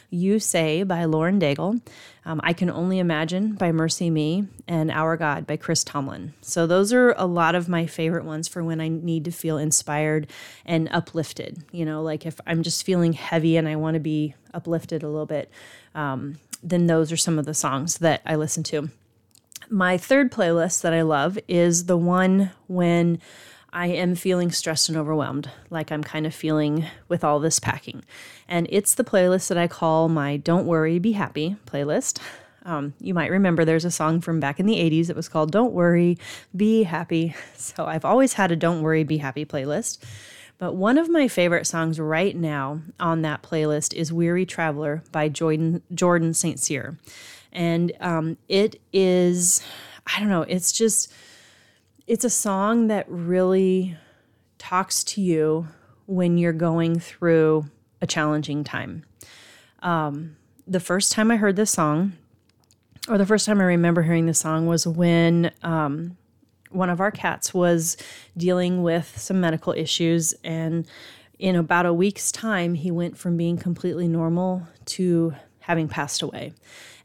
you 0.10 0.39
Say 0.39 0.84
by 0.84 1.06
Lauren 1.06 1.39
Daigle, 1.39 1.82
um, 2.25 2.39
I 2.44 2.54
Can 2.54 2.70
Only 2.70 3.00
Imagine 3.00 3.54
by 3.54 3.72
MercyMe, 3.72 4.48
and 4.68 4.92
Our 4.92 5.18
God 5.18 5.48
by 5.48 5.58
Chris 5.58 5.84
Tomlin. 5.84 6.34
So 6.42 6.68
those 6.68 6.94
are 6.94 7.13
a 7.18 7.25
lot 7.25 7.56
of 7.56 7.70
my 7.70 7.86
favorite 7.86 8.25
ones 8.25 8.48
for 8.48 8.63
when 8.63 8.82
I 8.82 8.88
need 8.88 9.25
to 9.25 9.32
feel 9.32 9.58
inspired 9.58 10.28
and 10.66 10.89
uplifted. 10.92 11.63
You 11.72 11.86
know, 11.86 12.01
like 12.01 12.25
if 12.25 12.39
I'm 12.46 12.63
just 12.63 12.86
feeling 12.86 13.13
heavy 13.13 13.58
and 13.58 13.68
I 13.68 13.75
want 13.75 13.96
to 13.96 14.00
be 14.00 14.36
uplifted 14.54 15.04
a 15.04 15.08
little 15.08 15.25
bit, 15.25 15.51
um, 15.96 16.39
then 16.62 16.88
those 16.88 17.12
are 17.12 17.18
some 17.18 17.39
of 17.39 17.46
the 17.46 17.54
songs 17.54 18.00
that 18.00 18.22
I 18.25 18.36
listen 18.36 18.63
to. 18.63 18.89
My 19.70 19.98
third 19.98 20.32
playlist 20.32 20.82
that 20.82 20.94
I 20.94 21.04
love 21.04 21.38
is 21.48 21.86
the 21.86 21.98
one 21.98 22.51
when 22.68 23.20
I 23.72 23.88
am 23.88 24.16
feeling 24.16 24.52
stressed 24.52 24.90
and 24.90 24.98
overwhelmed, 24.98 25.50
like 25.70 25.92
I'm 25.92 26.04
kind 26.04 26.26
of 26.26 26.34
feeling 26.34 26.86
with 27.08 27.24
all 27.24 27.40
this 27.40 27.60
packing. 27.60 28.04
And 28.48 28.68
it's 28.70 28.96
the 28.96 29.04
playlist 29.04 29.48
that 29.50 29.58
I 29.58 29.68
call 29.68 30.10
my 30.10 30.38
Don't 30.38 30.66
Worry, 30.66 30.98
Be 30.98 31.12
Happy 31.12 31.56
playlist. 31.68 32.20
Um, 32.66 32.94
you 33.00 33.14
might 33.14 33.32
remember 33.32 33.64
there's 33.64 33.86
a 33.86 33.92
song 33.92 34.22
from 34.22 34.40
back 34.40 34.60
in 34.60 34.66
the 34.66 34.76
80s 34.76 35.08
that 35.08 35.16
was 35.16 35.30
called 35.30 35.52
Don't 35.52 35.74
Worry, 35.74 36.18
Be 36.56 36.84
Happy. 36.84 37.36
So 37.56 37.86
I've 37.86 38.06
always 38.06 38.34
had 38.34 38.52
a 38.52 38.56
Don't 38.56 38.82
Worry, 38.82 39.04
Be 39.04 39.18
Happy 39.18 39.46
playlist. 39.46 40.00
But 40.58 40.76
one 40.76 40.98
of 40.98 41.08
my 41.08 41.28
favorite 41.28 41.68
songs 41.68 42.00
right 42.00 42.36
now 42.36 42.82
on 43.00 43.22
that 43.22 43.44
playlist 43.44 43.94
is 43.94 44.12
Weary 44.12 44.46
Traveler 44.46 45.04
by 45.12 45.30
Jordan, 45.30 45.82
Jordan 45.94 46.34
St. 46.34 46.60
Cyr. 46.60 46.98
And 47.52 47.92
um, 48.02 48.38
it 48.48 48.80
is, 48.92 49.62
I 50.08 50.20
don't 50.20 50.30
know, 50.30 50.42
it's 50.42 50.72
just 50.72 51.14
it's 52.10 52.25
a 52.25 52.30
song 52.30 52.88
that 52.88 53.06
really 53.08 53.96
talks 54.58 55.04
to 55.04 55.22
you 55.22 55.68
when 56.08 56.39
you're 56.39 56.51
going 56.51 57.00
through 57.00 57.70
a 58.01 58.08
challenging 58.08 58.63
time. 58.63 59.06
Um, 59.84 60.36
the 60.66 60.80
first 60.80 61.12
time 61.12 61.30
I 61.30 61.38
heard 61.38 61.56
this 61.56 61.70
song, 61.70 62.13
or 63.08 63.20
the 63.20 63.28
first 63.28 63.46
time 63.46 63.62
I 63.62 63.66
remember 63.66 64.01
hearing 64.01 64.25
the 64.25 64.34
song, 64.34 64.66
was 64.66 64.88
when 64.88 65.51
um, 65.62 66.18
one 66.72 66.89
of 66.89 67.00
our 67.00 67.12
cats 67.12 67.54
was 67.54 67.96
dealing 68.36 68.82
with 68.82 69.16
some 69.16 69.39
medical 69.39 69.74
issues. 69.74 70.34
And 70.44 70.88
in 71.38 71.56
about 71.56 71.86
a 71.86 71.94
week's 71.94 72.32
time, 72.32 72.74
he 72.74 72.89
went 72.89 73.20
from 73.20 73.38
being 73.38 73.56
completely 73.56 74.08
normal 74.08 74.68
to 74.86 75.36
having 75.60 75.88
passed 75.88 76.24
away. 76.24 76.54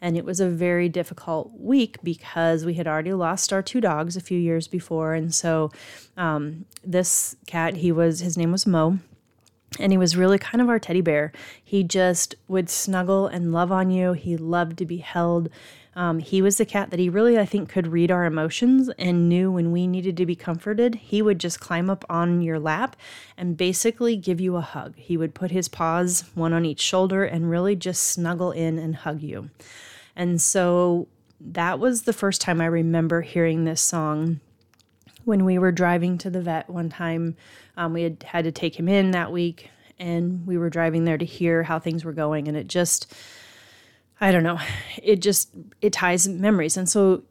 And 0.05 0.19
it 0.19 0.27
was 0.27 0.39
a 0.39 0.51
very 0.51 0.91
difficult 0.91 1.51
week 1.59 1.97
because 2.03 2.67
we 2.67 2.75
had 2.75 2.87
already 2.87 3.15
lost 3.15 3.55
our 3.55 3.63
two 3.63 3.81
dogs 3.81 4.19
a 4.19 4.21
few 4.21 4.39
years 4.39 4.69
before. 4.69 5.15
And 5.15 5.35
so 5.35 5.71
um, 6.19 6.67
this 6.85 7.37
cat, 7.47 7.77
he 7.77 7.91
was, 7.91 8.21
his 8.21 8.37
name 8.37 8.53
was 8.53 8.67
Mo 8.67 8.99
and 9.79 9.93
he 9.93 9.97
was 9.97 10.15
really 10.15 10.39
kind 10.39 10.61
of 10.61 10.69
our 10.69 10.79
teddy 10.79 11.01
bear. 11.01 11.33
He 11.63 11.83
just 11.83 12.35
would 12.49 12.69
snuggle 12.69 13.27
and 13.27 13.51
love 13.51 13.73
on 13.73 13.91
you. 13.91 14.13
He 14.13 14.37
loved 14.37 14.77
to 14.77 14.85
be 14.85 14.99
held. 14.99 15.49
Um, 15.97 16.19
he 16.19 16.43
was 16.43 16.59
the 16.59 16.67
cat 16.67 16.91
that 16.91 16.99
he 16.99 17.09
really, 17.09 17.39
I 17.39 17.47
think, 17.47 17.71
could 17.71 17.87
read 17.87 18.11
our 18.11 18.27
emotions 18.27 18.91
and 18.99 19.27
knew 19.27 19.51
when 19.51 19.73
we 19.73 19.87
needed 19.87 20.19
to 20.19 20.27
be 20.27 20.37
comforted. 20.37 20.97
He 20.97 21.23
would 21.23 21.39
just 21.39 21.61
climb 21.61 21.89
up 21.89 22.05
on 22.11 22.43
your 22.43 22.59
lap 22.59 22.95
and 23.39 23.57
basically 23.57 24.17
give 24.17 24.39
you 24.39 24.57
a 24.57 24.61
hug. 24.61 24.97
He 24.97 25.17
would 25.17 25.35
put 25.35 25.51
his 25.51 25.69
paws, 25.69 26.25
one 26.35 26.53
on 26.53 26.67
each 26.67 26.81
shoulder, 26.81 27.25
and 27.25 27.49
really 27.49 27.75
just 27.75 28.03
snuggle 28.03 28.53
in 28.53 28.79
and 28.79 28.97
hug 28.97 29.23
you. 29.23 29.49
And 30.17 30.41
so 30.41 31.09
that 31.41 31.79
was 31.79 32.03
the 32.03 32.13
first 32.13 32.41
time 32.41 32.61
I 32.61 32.67
remember 32.67 33.21
hearing 33.21 33.65
this 33.65 33.81
song 33.81 34.41
when 35.25 35.45
we 35.45 35.59
were 35.59 35.73
driving 35.73 36.19
to 36.19 36.31
the 36.31 36.41
vet 36.41 36.69
one 36.71 36.89
time. 36.89 37.37
Um, 37.77 37.93
we 37.93 38.03
had 38.03 38.23
had 38.23 38.45
to 38.45 38.53
take 38.53 38.79
him 38.79 38.89
in 38.89 39.11
that 39.13 39.33
week, 39.33 39.71
and 39.99 40.47
we 40.47 40.57
were 40.57 40.71
driving 40.71 41.05
there 41.05 41.19
to 41.19 41.25
hear 41.25 41.65
how 41.65 41.79
things 41.79 42.05
were 42.05 42.13
going, 42.13 42.49
and 42.49 42.57
it 42.57 42.69
just, 42.69 43.13
I 44.21 44.33
don't 44.33 44.43
know, 44.43 44.59
it 45.03 45.17
just 45.21 45.51
it 45.81 45.93
ties 45.93 46.29
memories. 46.29 46.77
And 46.77 46.89
so, 46.89 47.23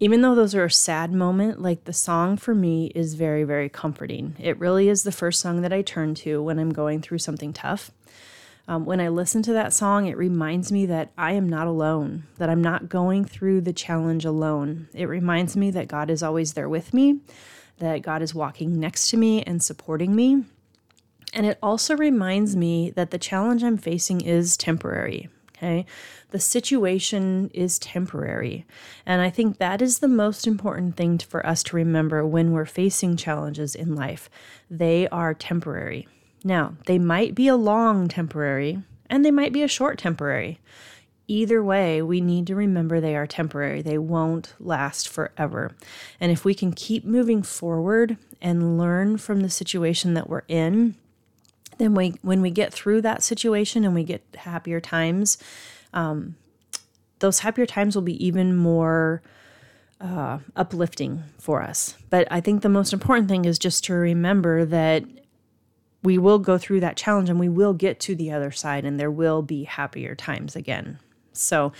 even 0.00 0.22
though 0.22 0.34
those 0.34 0.54
are 0.54 0.64
a 0.64 0.70
sad 0.70 1.12
moment, 1.12 1.60
like 1.60 1.84
the 1.84 1.92
song 1.92 2.36
for 2.36 2.54
me 2.54 2.86
is 2.94 3.14
very 3.14 3.44
very 3.44 3.68
comforting. 3.68 4.34
It 4.38 4.58
really 4.58 4.88
is 4.88 5.02
the 5.02 5.12
first 5.12 5.40
song 5.40 5.60
that 5.62 5.72
I 5.72 5.82
turn 5.82 6.14
to 6.16 6.42
when 6.42 6.58
I'm 6.58 6.72
going 6.72 7.02
through 7.02 7.18
something 7.18 7.52
tough. 7.52 7.90
Um, 8.68 8.84
when 8.84 9.00
I 9.00 9.08
listen 9.08 9.42
to 9.42 9.52
that 9.54 9.72
song, 9.72 10.06
it 10.06 10.16
reminds 10.16 10.70
me 10.70 10.86
that 10.86 11.10
I 11.18 11.32
am 11.32 11.48
not 11.48 11.66
alone, 11.66 12.24
that 12.38 12.48
I'm 12.48 12.62
not 12.62 12.88
going 12.88 13.24
through 13.24 13.62
the 13.62 13.72
challenge 13.72 14.24
alone. 14.24 14.88
It 14.94 15.06
reminds 15.06 15.56
me 15.56 15.70
that 15.72 15.88
God 15.88 16.10
is 16.10 16.22
always 16.22 16.52
there 16.52 16.68
with 16.68 16.94
me, 16.94 17.20
that 17.78 18.02
God 18.02 18.22
is 18.22 18.34
walking 18.34 18.78
next 18.78 19.08
to 19.08 19.16
me 19.16 19.42
and 19.42 19.62
supporting 19.62 20.14
me. 20.14 20.44
And 21.34 21.46
it 21.46 21.58
also 21.62 21.96
reminds 21.96 22.54
me 22.54 22.90
that 22.90 23.10
the 23.10 23.18
challenge 23.18 23.64
I'm 23.64 23.78
facing 23.78 24.20
is 24.20 24.56
temporary. 24.56 25.28
Okay. 25.56 25.86
The 26.30 26.40
situation 26.40 27.50
is 27.54 27.78
temporary. 27.78 28.66
And 29.06 29.22
I 29.22 29.30
think 29.30 29.58
that 29.58 29.80
is 29.80 30.00
the 30.00 30.08
most 30.08 30.46
important 30.46 30.96
thing 30.96 31.18
for 31.18 31.44
us 31.46 31.62
to 31.64 31.76
remember 31.76 32.26
when 32.26 32.52
we're 32.52 32.64
facing 32.64 33.16
challenges 33.16 33.74
in 33.74 33.94
life. 33.94 34.28
They 34.68 35.08
are 35.08 35.34
temporary. 35.34 36.08
Now, 36.44 36.74
they 36.86 36.98
might 36.98 37.34
be 37.34 37.48
a 37.48 37.56
long 37.56 38.08
temporary 38.08 38.82
and 39.08 39.24
they 39.24 39.30
might 39.30 39.52
be 39.52 39.62
a 39.62 39.68
short 39.68 39.98
temporary. 39.98 40.58
Either 41.28 41.62
way, 41.62 42.02
we 42.02 42.20
need 42.20 42.46
to 42.48 42.54
remember 42.54 43.00
they 43.00 43.14
are 43.14 43.26
temporary. 43.26 43.80
They 43.80 43.98
won't 43.98 44.54
last 44.58 45.08
forever. 45.08 45.72
And 46.20 46.32
if 46.32 46.44
we 46.44 46.54
can 46.54 46.72
keep 46.72 47.04
moving 47.04 47.42
forward 47.42 48.16
and 48.40 48.76
learn 48.76 49.18
from 49.18 49.40
the 49.40 49.50
situation 49.50 50.14
that 50.14 50.28
we're 50.28 50.42
in, 50.48 50.96
then 51.78 51.94
we, 51.94 52.14
when 52.22 52.42
we 52.42 52.50
get 52.50 52.72
through 52.72 53.02
that 53.02 53.22
situation 53.22 53.84
and 53.84 53.94
we 53.94 54.04
get 54.04 54.22
happier 54.34 54.80
times, 54.80 55.38
um, 55.94 56.36
those 57.20 57.40
happier 57.40 57.66
times 57.66 57.94
will 57.94 58.02
be 58.02 58.24
even 58.24 58.56
more 58.56 59.22
uh, 60.00 60.38
uplifting 60.56 61.22
for 61.38 61.62
us. 61.62 61.96
But 62.10 62.26
I 62.30 62.40
think 62.40 62.62
the 62.62 62.68
most 62.68 62.92
important 62.92 63.28
thing 63.28 63.44
is 63.44 63.58
just 63.58 63.84
to 63.84 63.94
remember 63.94 64.64
that 64.64 65.04
we 66.02 66.18
will 66.18 66.38
go 66.38 66.58
through 66.58 66.80
that 66.80 66.96
challenge 66.96 67.28
and 67.28 67.38
we 67.38 67.48
will 67.48 67.72
get 67.72 68.00
to 68.00 68.14
the 68.14 68.30
other 68.30 68.50
side 68.50 68.84
and 68.84 68.98
there 68.98 69.10
will 69.10 69.42
be 69.42 69.64
happier 69.64 70.14
times 70.14 70.56
again. 70.56 70.98
So, 71.32 71.72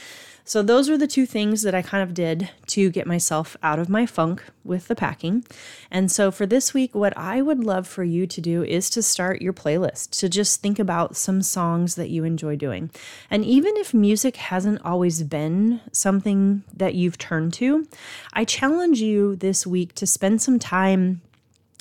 so 0.45 0.63
those 0.63 0.91
are 0.91 0.99
the 0.99 1.07
two 1.07 1.25
things 1.25 1.63
that 1.63 1.75
I 1.75 1.83
kind 1.83 2.03
of 2.03 2.15
did 2.15 2.51
to 2.69 2.91
get 2.91 3.07
myself 3.07 3.57
out 3.63 3.79
of 3.79 3.89
my 3.89 4.07
funk 4.07 4.43
with 4.65 4.89
the 4.89 4.97
packing. 4.97 5.45
And 5.91 6.11
so 6.11 6.31
for 6.31 6.47
this 6.47 6.75
week, 6.75 6.95
what 6.95 7.17
I 7.17 7.43
would 7.43 7.63
love 7.63 7.87
for 7.87 8.03
you 8.03 8.27
to 8.27 8.41
do 8.41 8.65
is 8.65 8.91
to 8.91 9.03
start 9.03 9.41
your 9.41 9.53
playlist, 9.53 10.19
to 10.19 10.29
just 10.29 10.61
think 10.61 10.79
about 10.79 11.17
some 11.17 11.43
songs 11.43 11.95
that 11.95 12.11
you 12.11 12.25
enjoy 12.25 12.57
doing. 12.57 12.91
And 13.31 13.45
even 13.45 13.77
if 13.77 13.95
music 13.95 14.37
hasn't 14.37 14.85
always 14.85 15.23
been 15.23 15.81
something 15.93 16.65
that 16.75 16.95
you've 16.95 17.19
turned 17.19 17.53
to, 17.55 17.87
I 18.33 18.45
challenge 18.45 19.01
you 19.01 19.37
this 19.37 19.67
week 19.67 19.95
to 19.97 20.07
spend 20.07 20.43
some 20.43 20.59
time 20.59 21.21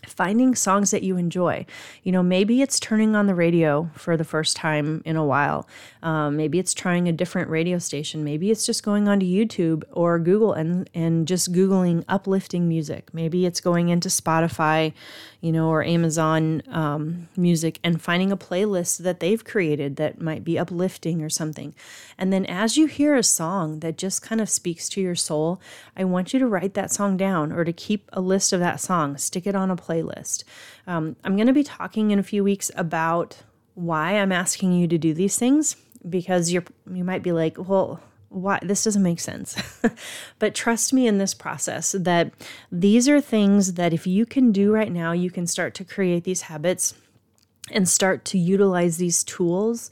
finding 0.07 0.55
songs 0.55 0.91
that 0.91 1.03
you 1.03 1.17
enjoy. 1.17 1.65
You 2.03 2.11
know, 2.11 2.23
maybe 2.23 2.61
it's 2.61 2.79
turning 2.79 3.15
on 3.15 3.27
the 3.27 3.35
radio 3.35 3.89
for 3.93 4.17
the 4.17 4.23
first 4.23 4.55
time 4.55 5.01
in 5.05 5.15
a 5.15 5.25
while. 5.25 5.67
Um, 6.03 6.37
maybe 6.37 6.59
it's 6.59 6.73
trying 6.73 7.07
a 7.07 7.11
different 7.11 7.49
radio 7.49 7.77
station. 7.77 8.23
Maybe 8.23 8.51
it's 8.51 8.65
just 8.65 8.83
going 8.83 9.07
onto 9.07 9.25
YouTube 9.25 9.83
or 9.91 10.17
Google 10.19 10.53
and 10.53 10.89
and 10.93 11.27
just 11.27 11.53
googling 11.53 12.03
uplifting 12.07 12.67
music. 12.67 13.13
Maybe 13.13 13.45
it's 13.45 13.61
going 13.61 13.89
into 13.89 14.09
Spotify, 14.09 14.93
you 15.41 15.51
know, 15.51 15.69
or 15.69 15.83
Amazon 15.83 16.63
um, 16.69 17.27
Music 17.37 17.79
and 17.83 18.01
finding 18.01 18.31
a 18.31 18.37
playlist 18.37 18.99
that 18.99 19.19
they've 19.19 19.43
created 19.43 19.95
that 19.97 20.21
might 20.21 20.43
be 20.43 20.57
uplifting 20.57 21.21
or 21.21 21.29
something. 21.29 21.75
And 22.17 22.33
then 22.33 22.45
as 22.45 22.77
you 22.77 22.87
hear 22.87 23.15
a 23.15 23.23
song 23.23 23.79
that 23.79 23.97
just 23.97 24.21
kind 24.21 24.41
of 24.41 24.49
speaks 24.49 24.89
to 24.89 25.01
your 25.01 25.15
soul, 25.15 25.61
I 25.95 26.03
want 26.03 26.33
you 26.33 26.39
to 26.39 26.47
write 26.47 26.73
that 26.73 26.91
song 26.91 27.17
down 27.17 27.51
or 27.51 27.63
to 27.63 27.73
keep 27.73 28.09
a 28.13 28.21
list 28.21 28.53
of 28.53 28.59
that 28.59 28.79
song, 28.79 29.17
stick 29.17 29.45
it 29.45 29.55
on 29.55 29.69
a 29.71 29.75
playlist. 29.91 30.43
Um, 30.87 31.15
I'm 31.23 31.35
going 31.35 31.47
to 31.47 31.53
be 31.53 31.63
talking 31.63 32.11
in 32.11 32.19
a 32.19 32.23
few 32.23 32.43
weeks 32.43 32.71
about 32.75 33.43
why 33.75 34.13
I'm 34.13 34.31
asking 34.31 34.73
you 34.73 34.87
to 34.87 34.97
do 34.97 35.13
these 35.13 35.37
things 35.37 35.75
because 36.07 36.51
you're 36.51 36.63
you 36.91 37.03
might 37.03 37.23
be 37.23 37.31
like, 37.31 37.57
well, 37.57 38.01
why 38.29 38.59
this 38.61 38.83
doesn't 38.83 39.03
make 39.03 39.19
sense. 39.19 39.55
but 40.39 40.55
trust 40.55 40.93
me 40.93 41.07
in 41.07 41.17
this 41.17 41.33
process 41.33 41.93
that 41.99 42.31
these 42.71 43.09
are 43.09 43.21
things 43.21 43.73
that 43.73 43.93
if 43.93 44.07
you 44.07 44.25
can 44.25 44.51
do 44.51 44.71
right 44.71 44.91
now, 44.91 45.11
you 45.11 45.29
can 45.29 45.45
start 45.45 45.75
to 45.75 45.83
create 45.83 46.23
these 46.23 46.43
habits 46.43 46.93
and 47.71 47.87
start 47.87 48.25
to 48.25 48.37
utilize 48.37 48.97
these 48.97 49.23
tools 49.23 49.91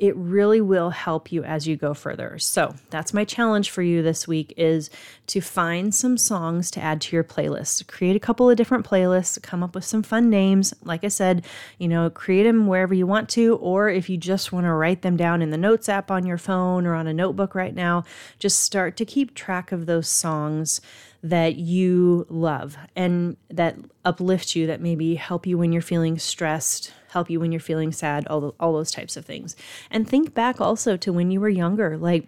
it 0.00 0.16
really 0.16 0.62
will 0.62 0.88
help 0.88 1.30
you 1.30 1.44
as 1.44 1.68
you 1.68 1.76
go 1.76 1.92
further. 1.92 2.38
So, 2.38 2.74
that's 2.88 3.12
my 3.12 3.24
challenge 3.24 3.68
for 3.68 3.82
you 3.82 4.02
this 4.02 4.26
week 4.26 4.54
is 4.56 4.88
to 5.26 5.42
find 5.42 5.94
some 5.94 6.16
songs 6.16 6.70
to 6.70 6.80
add 6.80 7.02
to 7.02 7.14
your 7.14 7.22
playlist. 7.22 7.86
Create 7.86 8.16
a 8.16 8.20
couple 8.20 8.48
of 8.48 8.56
different 8.56 8.86
playlists, 8.86 9.40
come 9.42 9.62
up 9.62 9.74
with 9.74 9.84
some 9.84 10.02
fun 10.02 10.30
names. 10.30 10.72
Like 10.82 11.04
I 11.04 11.08
said, 11.08 11.44
you 11.78 11.86
know, 11.86 12.08
create 12.08 12.44
them 12.44 12.66
wherever 12.66 12.94
you 12.94 13.06
want 13.06 13.28
to 13.30 13.56
or 13.56 13.90
if 13.90 14.08
you 14.08 14.16
just 14.16 14.52
want 14.52 14.64
to 14.64 14.72
write 14.72 15.02
them 15.02 15.18
down 15.18 15.42
in 15.42 15.50
the 15.50 15.58
notes 15.58 15.86
app 15.88 16.10
on 16.10 16.24
your 16.24 16.38
phone 16.38 16.86
or 16.86 16.94
on 16.94 17.06
a 17.06 17.12
notebook 17.12 17.54
right 17.54 17.74
now, 17.74 18.04
just 18.38 18.60
start 18.60 18.96
to 18.96 19.04
keep 19.04 19.34
track 19.34 19.70
of 19.70 19.84
those 19.84 20.08
songs 20.08 20.80
that 21.22 21.56
you 21.56 22.26
love 22.30 22.78
and 22.96 23.36
that 23.50 23.76
uplift 24.04 24.56
you, 24.56 24.66
that 24.66 24.80
maybe 24.80 25.14
help 25.16 25.46
you 25.46 25.58
when 25.58 25.72
you're 25.72 25.82
feeling 25.82 26.18
stressed, 26.18 26.92
help 27.10 27.30
you 27.30 27.40
when 27.40 27.52
you're 27.52 27.60
feeling 27.60 27.92
sad, 27.92 28.26
all, 28.28 28.40
the, 28.40 28.52
all 28.58 28.72
those 28.72 28.90
types 28.90 29.16
of 29.16 29.24
things. 29.24 29.56
And 29.90 30.08
think 30.08 30.34
back 30.34 30.60
also 30.60 30.96
to 30.96 31.12
when 31.12 31.30
you 31.30 31.40
were 31.40 31.48
younger. 31.48 31.96
Like, 31.96 32.26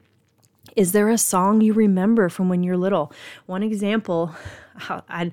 is 0.77 0.93
there 0.93 1.09
a 1.09 1.19
song 1.19 1.61
you 1.61 1.73
remember 1.73 2.29
from 2.29 2.49
when 2.49 2.63
you're 2.63 2.77
little? 2.77 3.13
One 3.47 3.63
example, 3.63 4.35
I 4.89 5.33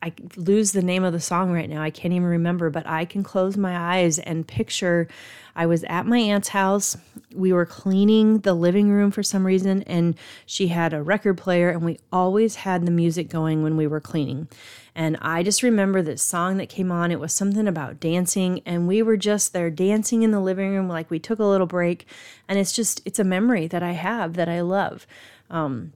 I 0.00 0.12
lose 0.36 0.72
the 0.72 0.82
name 0.82 1.02
of 1.02 1.12
the 1.12 1.20
song 1.20 1.50
right 1.50 1.68
now. 1.68 1.82
I 1.82 1.90
can't 1.90 2.14
even 2.14 2.26
remember, 2.26 2.70
but 2.70 2.86
I 2.86 3.04
can 3.04 3.24
close 3.24 3.56
my 3.56 3.96
eyes 3.96 4.18
and 4.18 4.46
picture 4.46 5.08
I 5.56 5.66
was 5.66 5.82
at 5.84 6.06
my 6.06 6.18
aunt's 6.18 6.48
house. 6.48 6.96
We 7.34 7.52
were 7.52 7.66
cleaning 7.66 8.38
the 8.38 8.54
living 8.54 8.90
room 8.90 9.10
for 9.10 9.24
some 9.24 9.44
reason, 9.44 9.82
and 9.82 10.14
she 10.46 10.68
had 10.68 10.94
a 10.94 11.02
record 11.02 11.36
player, 11.36 11.68
and 11.68 11.84
we 11.84 11.98
always 12.12 12.54
had 12.54 12.86
the 12.86 12.92
music 12.92 13.28
going 13.28 13.64
when 13.64 13.76
we 13.76 13.88
were 13.88 14.00
cleaning. 14.00 14.46
And 14.94 15.18
I 15.20 15.42
just 15.42 15.64
remember 15.64 16.00
this 16.00 16.22
song 16.22 16.58
that 16.58 16.68
came 16.68 16.92
on. 16.92 17.10
It 17.10 17.18
was 17.18 17.32
something 17.32 17.66
about 17.66 17.98
dancing, 17.98 18.62
and 18.64 18.86
we 18.86 19.02
were 19.02 19.16
just 19.16 19.52
there 19.52 19.68
dancing 19.68 20.22
in 20.22 20.30
the 20.30 20.40
living 20.40 20.70
room 20.70 20.88
like 20.88 21.10
we 21.10 21.18
took 21.18 21.40
a 21.40 21.44
little 21.44 21.66
break. 21.66 22.06
And 22.48 22.56
it's 22.56 22.72
just, 22.72 23.02
it's 23.04 23.18
a 23.18 23.24
memory 23.24 23.66
that 23.66 23.82
I 23.82 23.92
have 23.92 24.34
that 24.34 24.48
I 24.48 24.60
love. 24.60 25.08
Um, 25.50 25.92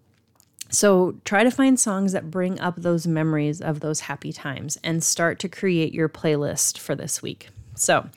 so 0.73 1.15
try 1.27 1.45
to 1.45 1.51
find 1.51 1.79
songs 1.79 2.13
that 2.13 2.31
bring 2.31 2.59
up 2.59 2.77
those 2.77 3.07
memories 3.07 3.61
of 3.61 3.81
those 3.81 4.01
happy 4.01 4.33
times 4.33 4.79
and 4.83 5.05
start 5.05 5.39
to 5.41 5.49
create 5.49 5.93
your 5.93 6.09
playlist 6.09 6.79
for 6.79 6.95
this 6.95 7.21
week. 7.21 7.51
So 7.75 8.09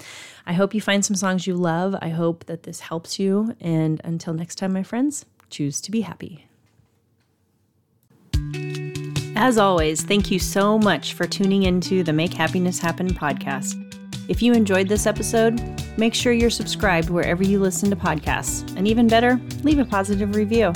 I 0.46 0.54
hope 0.54 0.74
you 0.74 0.80
find 0.80 1.04
some 1.04 1.18
songs 1.18 1.46
you 1.46 1.56
love. 1.56 1.96
I 2.02 2.10
hope 2.10 2.46
that 2.46 2.63
this 2.63 2.80
helps 2.80 3.20
you. 3.20 3.56
And 3.60 4.00
until 4.06 4.34
next 4.34 4.56
time, 4.56 4.72
my 4.72 4.84
friends, 4.84 5.26
choose 5.50 5.82
to 5.82 5.91
be 5.91 6.02
happy. 6.02 6.48
As 9.36 9.58
always, 9.58 10.02
thank 10.02 10.32
you 10.32 10.39
so 10.39 10.80
much 10.80 11.13
for 11.13 11.28
tuning 11.28 11.63
into 11.63 12.04
the 12.04 12.13
Make 12.13 12.34
Happiness 12.34 12.80
Happen 12.80 13.13
podcast. 13.13 13.82
If 14.30 14.41
you 14.41 14.54
enjoyed 14.54 14.88
this 14.88 15.06
episode, 15.06 15.62
make 15.98 16.13
sure 16.13 16.32
you're 16.32 16.50
subscribed 16.50 17.10
wherever 17.10 17.44
you 17.44 17.60
listen 17.60 17.89
to 17.89 17.98
podcasts. 17.98 18.74
And 18.78 18.88
even 18.88 19.10
better, 19.10 19.41
leave 19.63 19.80
a 19.80 19.86
positive 19.86 20.36
review. 20.36 20.72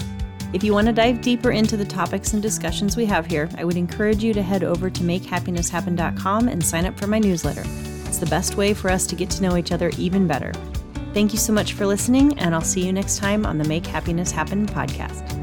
If 0.52 0.64
you 0.64 0.74
want 0.74 0.88
to 0.88 0.94
dive 0.94 1.22
deeper 1.22 1.52
into 1.52 1.78
the 1.78 1.86
topics 1.86 2.34
and 2.34 2.42
discussions 2.42 2.98
we 2.98 3.06
have 3.06 3.28
here, 3.28 3.50
I 3.58 3.64
would 3.64 3.78
encourage 3.78 4.24
you 4.24 4.34
to 4.34 4.42
head 4.42 4.64
over 4.64 4.90
to 4.90 5.02
makehappinesshappen.com 5.02 6.48
and 6.48 6.66
sign 6.66 6.86
up 6.86 6.98
for 6.98 7.06
my 7.06 7.20
newsletter. 7.20 7.64
It's 8.06 8.18
the 8.18 8.26
best 8.26 8.56
way 8.56 8.74
for 8.74 8.90
us 8.90 9.06
to 9.08 9.16
get 9.16 9.30
to 9.32 9.44
know 9.44 9.58
each 9.58 9.72
other 9.72 9.92
even 9.98 10.26
better. 10.26 10.52
Thank 11.14 11.34
you 11.34 11.40
so 11.40 11.54
much 11.54 11.74
for 11.74 11.86
listening, 11.86 12.38
and 12.40 12.56
I'll 12.56 12.62
see 12.62 12.86
you 12.86 12.92
next 12.92 13.18
time 13.18 13.46
on 13.46 13.60
the 13.60 13.68
Make 13.68 13.86
Happiness 13.86 14.32
Happen 14.32 14.66
podcast. 14.66 15.39